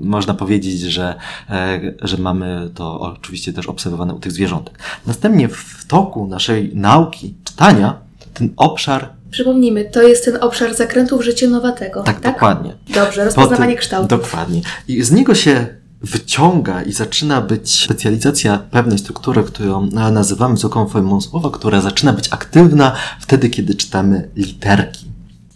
można 0.00 0.34
powiedzieć, 0.34 0.80
że, 0.80 1.14
e, 1.50 1.80
że 2.02 2.16
mamy 2.16 2.70
to 2.74 3.00
oczywiście 3.00 3.52
też 3.52 3.66
obserwowane 3.66 4.14
u 4.14 4.18
tych 4.18 4.32
zwierzątek. 4.32 4.78
Następnie 5.06 5.48
w 5.48 5.84
toku 5.88 6.26
naszej 6.26 6.70
nauki 6.74 7.34
czytania 7.44 8.00
ten 8.34 8.50
obszar 8.56 9.20
Przypomnijmy, 9.30 9.84
to 9.84 10.02
jest 10.02 10.24
ten 10.24 10.38
obszar 10.40 10.74
zakrętów 10.74 11.24
życienowatego. 11.24 12.02
Tak, 12.02 12.20
tak? 12.20 12.34
dokładnie. 12.34 12.74
Dobrze, 12.94 13.24
rozpoznawanie 13.24 13.76
kształtów. 13.76 14.20
Dokładnie. 14.20 14.60
I 14.88 15.02
z 15.02 15.12
niego 15.12 15.34
się 15.34 15.79
wyciąga 16.02 16.82
i 16.82 16.92
zaczyna 16.92 17.40
być 17.40 17.80
specjalizacja 17.80 18.58
pewnej 18.58 18.98
struktury, 18.98 19.42
którą 19.42 19.86
nazywamy 19.90 20.54
wysoką 20.54 20.88
formą 20.88 21.20
słowa, 21.20 21.50
która 21.50 21.80
zaczyna 21.80 22.12
być 22.12 22.28
aktywna 22.32 22.96
wtedy, 23.20 23.50
kiedy 23.50 23.74
czytamy 23.74 24.30
literki. 24.36 25.06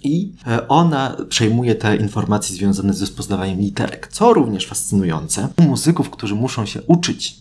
I 0.02 0.32
e, 0.46 0.68
ona 0.68 1.16
przejmuje 1.28 1.74
te 1.74 1.96
informacje 1.96 2.56
związane 2.56 2.94
z 2.94 3.00
rozpoznawaniem 3.00 3.58
literek, 3.58 4.08
co 4.12 4.32
również 4.32 4.66
fascynujące. 4.66 5.48
U 5.58 5.62
muzyków, 5.62 6.10
którzy 6.10 6.34
muszą 6.34 6.66
się 6.66 6.82
uczyć 6.82 7.36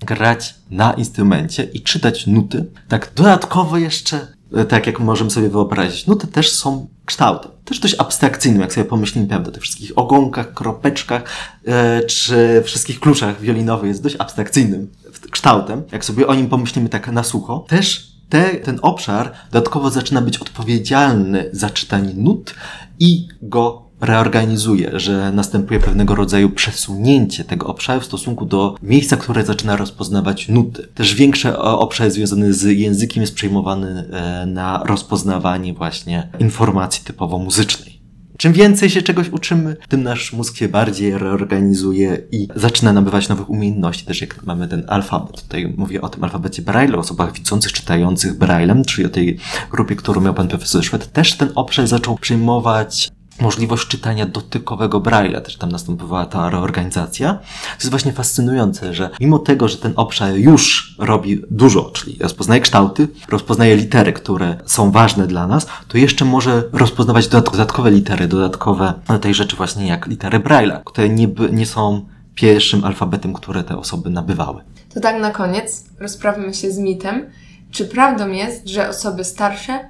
grać 0.00 0.54
na 0.70 0.92
instrumencie 0.92 1.64
i 1.64 1.80
czytać 1.80 2.26
nuty, 2.26 2.66
tak 2.88 3.12
dodatkowo 3.16 3.78
jeszcze 3.78 4.34
E, 4.54 4.64
tak 4.64 4.86
jak 4.86 5.00
możemy 5.00 5.30
sobie 5.30 5.48
wyobrazić. 5.48 6.04
Te 6.04 6.26
też 6.26 6.52
są 6.52 6.88
kształtem. 7.04 7.50
Też 7.64 7.78
dość 7.78 7.94
abstrakcyjnym, 7.98 8.60
jak 8.60 8.72
sobie 8.72 8.84
pomyślimy, 8.84 9.26
prawda, 9.26 9.50
tych 9.50 9.62
wszystkich 9.62 9.92
ogonkach, 9.98 10.54
kropeczkach, 10.54 11.22
e, 11.66 12.02
czy 12.02 12.62
wszystkich 12.64 13.00
kluczach 13.00 13.40
wiolinowych 13.40 13.88
jest 13.88 14.02
dość 14.02 14.16
abstrakcyjnym 14.18 14.90
kształtem. 15.30 15.82
Jak 15.92 16.04
sobie 16.04 16.26
o 16.26 16.34
nim 16.34 16.48
pomyślimy 16.48 16.88
tak 16.88 17.08
na 17.08 17.22
sucho, 17.22 17.64
też 17.68 18.14
te, 18.28 18.54
ten 18.54 18.78
obszar 18.82 19.32
dodatkowo 19.52 19.90
zaczyna 19.90 20.20
być 20.20 20.38
odpowiedzialny 20.38 21.50
za 21.52 21.70
czytanie 21.70 22.14
nut 22.14 22.54
i 23.00 23.28
go 23.42 23.83
reorganizuje, 24.04 24.90
że 25.00 25.32
następuje 25.32 25.80
pewnego 25.80 26.14
rodzaju 26.14 26.50
przesunięcie 26.50 27.44
tego 27.44 27.66
obszaru 27.66 28.00
w 28.00 28.04
stosunku 28.04 28.46
do 28.46 28.74
miejsca, 28.82 29.16
które 29.16 29.44
zaczyna 29.44 29.76
rozpoznawać 29.76 30.48
nuty. 30.48 30.88
Też 30.94 31.14
większy 31.14 31.58
obszar 31.58 32.10
związany 32.10 32.54
z 32.54 32.62
językiem 32.62 33.20
jest 33.20 33.34
przejmowany 33.34 34.08
e, 34.12 34.46
na 34.46 34.82
rozpoznawanie 34.84 35.74
właśnie 35.74 36.28
informacji 36.38 37.04
typowo 37.04 37.38
muzycznej. 37.38 37.94
Czym 38.38 38.52
więcej 38.52 38.90
się 38.90 39.02
czegoś 39.02 39.28
uczymy, 39.28 39.76
tym 39.88 40.02
nasz 40.02 40.32
mózg 40.32 40.56
się 40.56 40.68
bardziej 40.68 41.18
reorganizuje 41.18 42.18
i 42.32 42.48
zaczyna 42.56 42.92
nabywać 42.92 43.28
nowych 43.28 43.50
umiejętności. 43.50 44.06
Też 44.06 44.20
jak 44.20 44.46
mamy 44.46 44.68
ten 44.68 44.84
alfabet, 44.88 45.42
tutaj 45.42 45.74
mówię 45.76 46.00
o 46.00 46.08
tym 46.08 46.24
alfabecie 46.24 46.62
Braille, 46.62 46.96
o 46.96 46.98
osobach 46.98 47.32
widzących, 47.32 47.72
czytających 47.72 48.38
Braillem, 48.38 48.84
czyli 48.84 49.06
o 49.06 49.10
tej 49.10 49.38
grupie, 49.70 49.96
którą 49.96 50.20
miał 50.20 50.34
pan 50.34 50.48
profesor 50.48 50.84
Szwed, 50.84 51.12
też 51.12 51.36
ten 51.36 51.48
obszar 51.54 51.86
zaczął 51.86 52.18
przyjmować 52.18 53.10
możliwość 53.40 53.88
czytania 53.88 54.26
dotykowego 54.26 55.00
Braille'a, 55.00 55.40
też 55.40 55.56
tam 55.56 55.72
następowała 55.72 56.26
ta 56.26 56.50
reorganizacja. 56.50 57.34
To 57.34 57.78
jest 57.78 57.90
właśnie 57.90 58.12
fascynujące, 58.12 58.94
że 58.94 59.10
mimo 59.20 59.38
tego, 59.38 59.68
że 59.68 59.76
ten 59.76 59.92
obszar 59.96 60.34
już 60.34 60.94
robi 60.98 61.42
dużo, 61.50 61.90
czyli 61.90 62.18
rozpoznaje 62.20 62.60
kształty, 62.60 63.08
rozpoznaje 63.28 63.76
litery, 63.76 64.12
które 64.12 64.56
są 64.66 64.90
ważne 64.90 65.26
dla 65.26 65.46
nas, 65.46 65.66
to 65.88 65.98
jeszcze 65.98 66.24
może 66.24 66.62
rozpoznawać 66.72 67.28
dodatkowe 67.28 67.90
litery, 67.90 68.28
dodatkowe 68.28 68.94
tej 69.20 69.34
rzeczy 69.34 69.56
właśnie 69.56 69.86
jak 69.86 70.06
litery 70.06 70.40
Braille'a, 70.40 70.80
które 70.84 71.08
nie, 71.08 71.28
nie 71.52 71.66
są 71.66 72.06
pierwszym 72.34 72.84
alfabetem, 72.84 73.32
które 73.32 73.64
te 73.64 73.78
osoby 73.78 74.10
nabywały. 74.10 74.62
To 74.94 75.00
tak 75.00 75.20
na 75.20 75.30
koniec 75.30 75.84
rozprawmy 76.00 76.54
się 76.54 76.70
z 76.70 76.78
mitem. 76.78 77.30
Czy 77.70 77.84
prawdą 77.84 78.28
jest, 78.28 78.68
że 78.68 78.88
osoby 78.88 79.24
starsze 79.24 79.88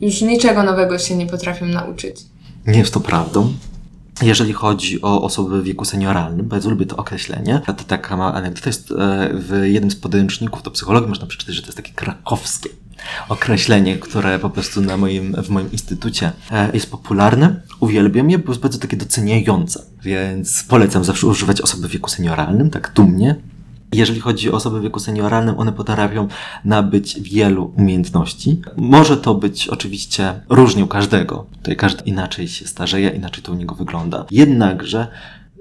już 0.00 0.20
niczego 0.20 0.62
nowego 0.62 0.98
się 0.98 1.16
nie 1.16 1.26
potrafią 1.26 1.66
nauczyć? 1.66 2.29
Nie 2.66 2.78
jest 2.78 2.94
to 2.94 3.00
prawdą. 3.00 3.52
Jeżeli 4.22 4.52
chodzi 4.52 5.02
o 5.02 5.22
osoby 5.22 5.62
w 5.62 5.64
wieku 5.64 5.84
senioralnym, 5.84 6.48
bardzo 6.48 6.70
lubię 6.70 6.86
to 6.86 6.96
określenie. 6.96 7.60
To 7.66 7.74
taka 7.74 8.16
mała 8.16 8.34
anegdota 8.34 8.68
jest 8.68 8.90
e, 8.90 8.94
w 9.34 9.62
jednym 9.64 9.90
z 9.90 9.96
podręczników 9.96 10.62
do 10.62 10.70
psychologii 10.70 11.08
można 11.08 11.26
przeczytać, 11.26 11.54
że 11.54 11.62
to 11.62 11.68
jest 11.68 11.76
takie 11.76 11.92
krakowskie 11.92 12.68
określenie, 13.28 13.98
które 13.98 14.38
po 14.38 14.50
prostu 14.50 14.80
na 14.80 14.96
moim, 14.96 15.36
w 15.42 15.48
moim 15.48 15.72
instytucie 15.72 16.32
e, 16.50 16.70
jest 16.74 16.90
popularne. 16.90 17.62
Uwielbiam 17.80 18.30
je, 18.30 18.38
bo 18.38 18.52
jest 18.52 18.62
bardzo 18.62 18.78
takie 18.78 18.96
doceniające. 18.96 19.82
Więc 20.02 20.64
polecam 20.68 21.04
zawsze 21.04 21.26
używać 21.26 21.60
osoby 21.60 21.88
w 21.88 21.90
wieku 21.90 22.10
senioralnym, 22.10 22.70
tak 22.70 22.92
dumnie, 22.94 23.36
jeżeli 23.92 24.20
chodzi 24.20 24.50
o 24.50 24.54
osoby 24.54 24.80
w 24.80 24.82
wieku 24.82 25.00
senioralnym, 25.00 25.58
one 25.58 25.72
potrafią 25.72 26.28
nabyć 26.64 27.20
wielu 27.20 27.72
umiejętności. 27.76 28.60
Może 28.76 29.16
to 29.16 29.34
być 29.34 29.68
oczywiście 29.68 30.40
różnie 30.48 30.84
u 30.84 30.86
każdego. 30.86 31.46
Tutaj 31.56 31.76
każdy 31.76 32.04
inaczej 32.04 32.48
się 32.48 32.66
starzeje, 32.66 33.10
inaczej 33.10 33.42
to 33.42 33.52
u 33.52 33.54
niego 33.54 33.74
wygląda. 33.74 34.24
Jednakże 34.30 35.08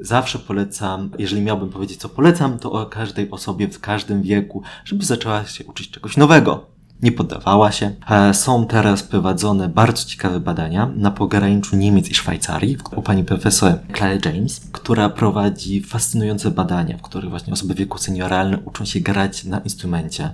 zawsze 0.02 0.40
polecam, 0.40 1.12
jeżeli 1.18 1.42
miałbym 1.42 1.70
powiedzieć, 1.70 2.00
co 2.00 2.10
polecam, 2.10 2.60
to 2.60 2.72
o 2.72 2.86
każdej 2.86 3.32
osobie 3.32 3.68
w 3.68 3.80
każdym 3.80 4.22
wieku, 4.22 4.64
żeby 4.86 5.06
zaczęła 5.06 5.46
się 5.46 5.66
uczyć 5.66 5.92
czegoś 5.92 6.18
nowego 6.18 6.79
nie 7.02 7.12
poddawała 7.12 7.72
się. 7.72 7.92
E, 8.10 8.34
są 8.34 8.66
teraz 8.68 9.04
prowadzone 9.04 9.70
bardzo 9.70 10.06
ciekawe 10.06 10.40
badania 10.40 10.92
na 10.96 11.12
pograniczu 11.12 11.76
Niemiec 11.76 12.10
i 12.10 12.16
Szwajcarii 12.16 12.78
u 12.96 13.02
pani 13.02 13.24
profesor 13.24 13.74
Claire 13.98 14.26
James, 14.26 14.62
która 14.72 15.10
prowadzi 15.10 15.84
fascynujące 15.84 16.52
badania, 16.52 16.98
w 16.98 17.02
których 17.02 17.30
właśnie 17.30 17.54
osoby 17.54 17.74
wieku 17.74 17.98
senioralnym 17.98 18.60
uczą 18.66 18.86
się 18.86 19.00
grać 19.00 19.44
na 19.44 19.60
instrumencie 19.60 20.32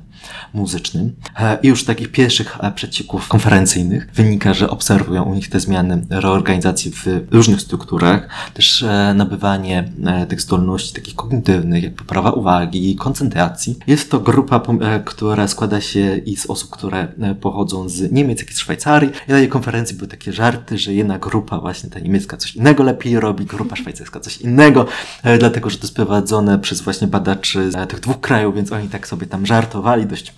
muzycznym. 0.54 1.16
E, 1.40 1.58
I 1.64 1.68
już 1.68 1.84
z 1.84 1.86
takich 1.86 2.12
pierwszych 2.12 2.58
e, 2.62 2.72
przecieków 2.72 3.28
konferencyjnych 3.28 4.12
wynika, 4.14 4.54
że 4.54 4.70
obserwują 4.70 5.24
u 5.24 5.36
nich 5.36 5.50
te 5.50 5.60
zmiany 5.60 6.06
reorganizacji 6.10 6.92
w 6.92 7.06
różnych 7.32 7.62
strukturach, 7.62 8.30
też 8.54 8.86
nabywanie 9.16 9.92
tych 10.30 10.42
zdolności 10.42 10.94
takich 10.94 11.16
kognitywnych, 11.16 11.84
jak 11.84 11.96
poprawa 11.96 12.32
uwagi, 12.32 12.96
koncentracji. 12.96 13.80
Jest 13.88 14.12
to 14.12 14.20
grupa, 14.20 14.62
która 15.06 15.48
składa 15.48 15.82
się 15.82 16.18
i 16.18 16.38
z 16.38 16.46
które 16.64 17.08
e, 17.22 17.36
pochodzą 17.36 17.90
z 17.90 18.12
Niemiec, 18.12 18.40
jak 18.40 18.52
i 18.52 18.54
z 18.54 18.60
Szwajcarii. 18.60 19.10
I 19.28 19.32
na 19.32 19.38
tej 19.38 19.50
konferencji 19.50 19.98
były 19.98 20.08
takie 20.08 20.34
żarty, 20.34 20.78
że 20.78 20.94
jedna 20.94 21.20
grupa, 21.20 21.60
właśnie 21.60 21.90
ta 21.90 22.00
niemiecka, 22.00 22.38
coś 22.38 22.56
innego 22.56 22.84
lepiej 22.84 23.20
robi, 23.20 23.46
grupa 23.46 23.76
szwajcarska 23.76 24.20
coś 24.20 24.38
innego, 24.38 24.86
e, 25.24 25.38
dlatego 25.38 25.70
że 25.70 25.78
to 25.78 25.84
jest 25.84 25.96
prowadzone 25.96 26.60
przez 26.60 26.82
właśnie 26.82 27.08
badaczy 27.08 27.72
z 27.72 27.90
tych 27.90 28.00
dwóch 28.00 28.20
krajów, 28.20 28.56
więc 28.56 28.72
oni 28.72 28.90
tak 28.90 29.08
sobie 29.08 29.28
tam 29.28 29.46
żartowali 29.46 30.06
dość, 30.06 30.34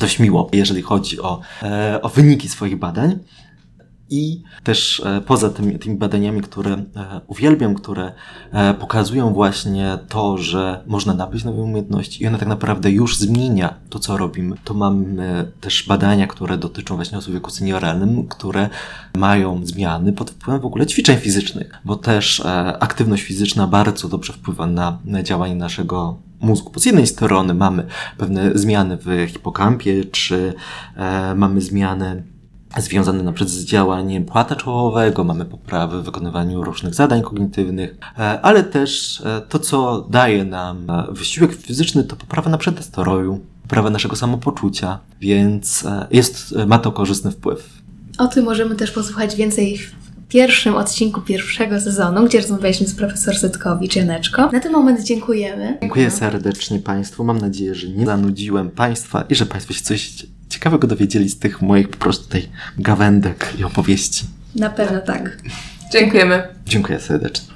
dość 0.00 0.18
miło, 0.18 0.50
jeżeli 0.52 0.82
chodzi 0.82 1.20
o, 1.20 1.40
e, 1.62 2.02
o 2.02 2.08
wyniki 2.08 2.48
swoich 2.48 2.78
badań. 2.78 3.18
I 4.12 4.42
też 4.64 5.02
e, 5.06 5.20
poza 5.20 5.50
tymi, 5.50 5.78
tymi 5.78 5.96
badaniami, 5.96 6.40
które 6.40 6.72
e, 6.72 6.84
uwielbiam, 7.26 7.74
które 7.74 8.12
e, 8.52 8.74
pokazują 8.74 9.32
właśnie 9.32 9.98
to, 10.08 10.38
że 10.38 10.82
można 10.86 11.14
nabyć 11.14 11.44
nowe 11.44 11.62
umiejętności 11.62 12.22
i 12.22 12.26
ona 12.26 12.38
tak 12.38 12.48
naprawdę 12.48 12.90
już 12.90 13.16
zmienia 13.16 13.74
to, 13.90 13.98
co 13.98 14.16
robimy, 14.16 14.56
to 14.64 14.74
mamy 14.74 15.52
też 15.60 15.86
badania, 15.88 16.26
które 16.26 16.58
dotyczą 16.58 16.96
właśnie 16.96 17.18
osób 17.18 17.30
w 17.30 17.34
wieku 17.34 17.50
senioralnym, 17.50 18.28
które 18.28 18.68
mają 19.16 19.66
zmiany 19.66 20.12
pod 20.12 20.30
wpływem 20.30 20.60
w 20.60 20.66
ogóle 20.66 20.86
ćwiczeń 20.86 21.16
fizycznych, 21.16 21.74
bo 21.84 21.96
też 21.96 22.42
aktywność 22.80 23.22
fizyczna 23.22 23.66
bardzo 23.66 24.08
dobrze 24.08 24.32
wpływa 24.32 24.66
na, 24.66 24.98
działanie 25.22 25.54
naszego 25.54 26.18
mózgu. 26.40 26.70
Bo 26.70 26.80
z 26.80 26.84
jednej 26.84 27.06
strony 27.06 27.54
mamy 27.54 27.86
pewne 28.18 28.50
zmiany 28.54 28.98
w 29.00 29.26
hipokampie, 29.28 30.04
czy 30.04 30.54
mamy 31.36 31.60
zmiany 31.60 32.31
związane 32.80 33.22
na 33.22 33.32
przykład 33.32 33.50
z 33.50 33.64
działaniem 33.64 34.24
płata 34.24 34.56
czołowego, 34.56 35.24
mamy 35.24 35.44
poprawy 35.44 36.02
w 36.02 36.04
wykonywaniu 36.04 36.64
różnych 36.64 36.94
zadań 36.94 37.22
kognitywnych, 37.22 37.96
e, 38.18 38.40
ale 38.40 38.62
też 38.62 39.20
e, 39.20 39.40
to, 39.48 39.58
co 39.58 40.06
daje 40.10 40.44
nam 40.44 40.90
e, 40.90 41.06
wysiłek 41.10 41.54
fizyczny, 41.54 42.04
to 42.04 42.16
poprawa 42.16 42.50
na 42.50 42.58
przykład 42.58 42.76
nastroju, 42.76 43.40
poprawa 43.62 43.90
naszego 43.90 44.16
samopoczucia, 44.16 44.98
więc 45.20 45.84
jest, 46.10 46.54
ma 46.66 46.78
to 46.78 46.92
korzystny 46.92 47.30
wpływ. 47.30 47.68
O 48.18 48.26
tym 48.26 48.44
możemy 48.44 48.76
też 48.76 48.90
posłuchać 48.90 49.36
więcej 49.36 49.78
pierwszym 50.28 50.74
odcinku 50.74 51.20
pierwszego 51.20 51.80
sezonu, 51.80 52.24
gdzie 52.26 52.40
rozmawialiśmy 52.40 52.86
z 52.86 52.94
profesor 52.94 53.38
Zytkowicz 53.38 53.96
Janeczko. 53.96 54.50
Na 54.52 54.60
ten 54.60 54.72
moment 54.72 55.02
dziękujemy. 55.02 55.78
Dziękuję 55.80 56.10
serdecznie 56.10 56.78
Państwu. 56.78 57.24
Mam 57.24 57.38
nadzieję, 57.38 57.74
że 57.74 57.88
nie 57.88 58.06
zanudziłem 58.06 58.70
Państwa 58.70 59.24
i 59.28 59.34
że 59.34 59.46
Państwo 59.46 59.74
się 59.74 59.82
coś 59.82 60.26
ciekawego 60.52 60.86
dowiedzieli 60.86 61.28
z 61.28 61.38
tych 61.38 61.62
moich 61.62 61.88
po 61.88 61.96
prostu 61.96 62.28
tej 62.28 62.48
gawędek 62.78 63.54
i 63.58 63.64
opowieści. 63.64 64.24
Na 64.54 64.70
pewno 64.70 65.00
tak. 65.00 65.38
Dziękujemy. 65.92 66.48
Dziękuję 66.66 67.00
serdecznie. 67.00 67.54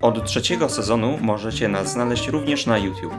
Od 0.00 0.26
trzeciego 0.26 0.68
sezonu 0.68 1.18
możecie 1.20 1.68
nas 1.68 1.92
znaleźć 1.92 2.28
również 2.28 2.66
na 2.66 2.78
YouTube. 2.78 3.14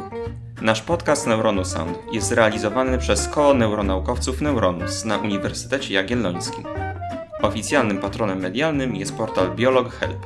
Nasz 0.62 0.82
podcast 0.82 1.28
Neuronu 1.28 1.66
Sound 1.66 1.98
jest 2.12 2.32
realizowany 2.32 2.98
przez 2.98 3.28
koło 3.28 3.54
neuronaukowców 3.54 4.42
Neuronus 4.42 5.06
na 5.06 5.18
Uniwersytecie 5.18 5.94
Jagiellońskim. 5.94 6.64
Oficjalnym 7.42 7.98
patronem 7.98 8.40
medialnym 8.40 8.96
jest 8.96 9.14
portal 9.14 9.56
Biolog 9.56 9.94
Help. 9.94 10.26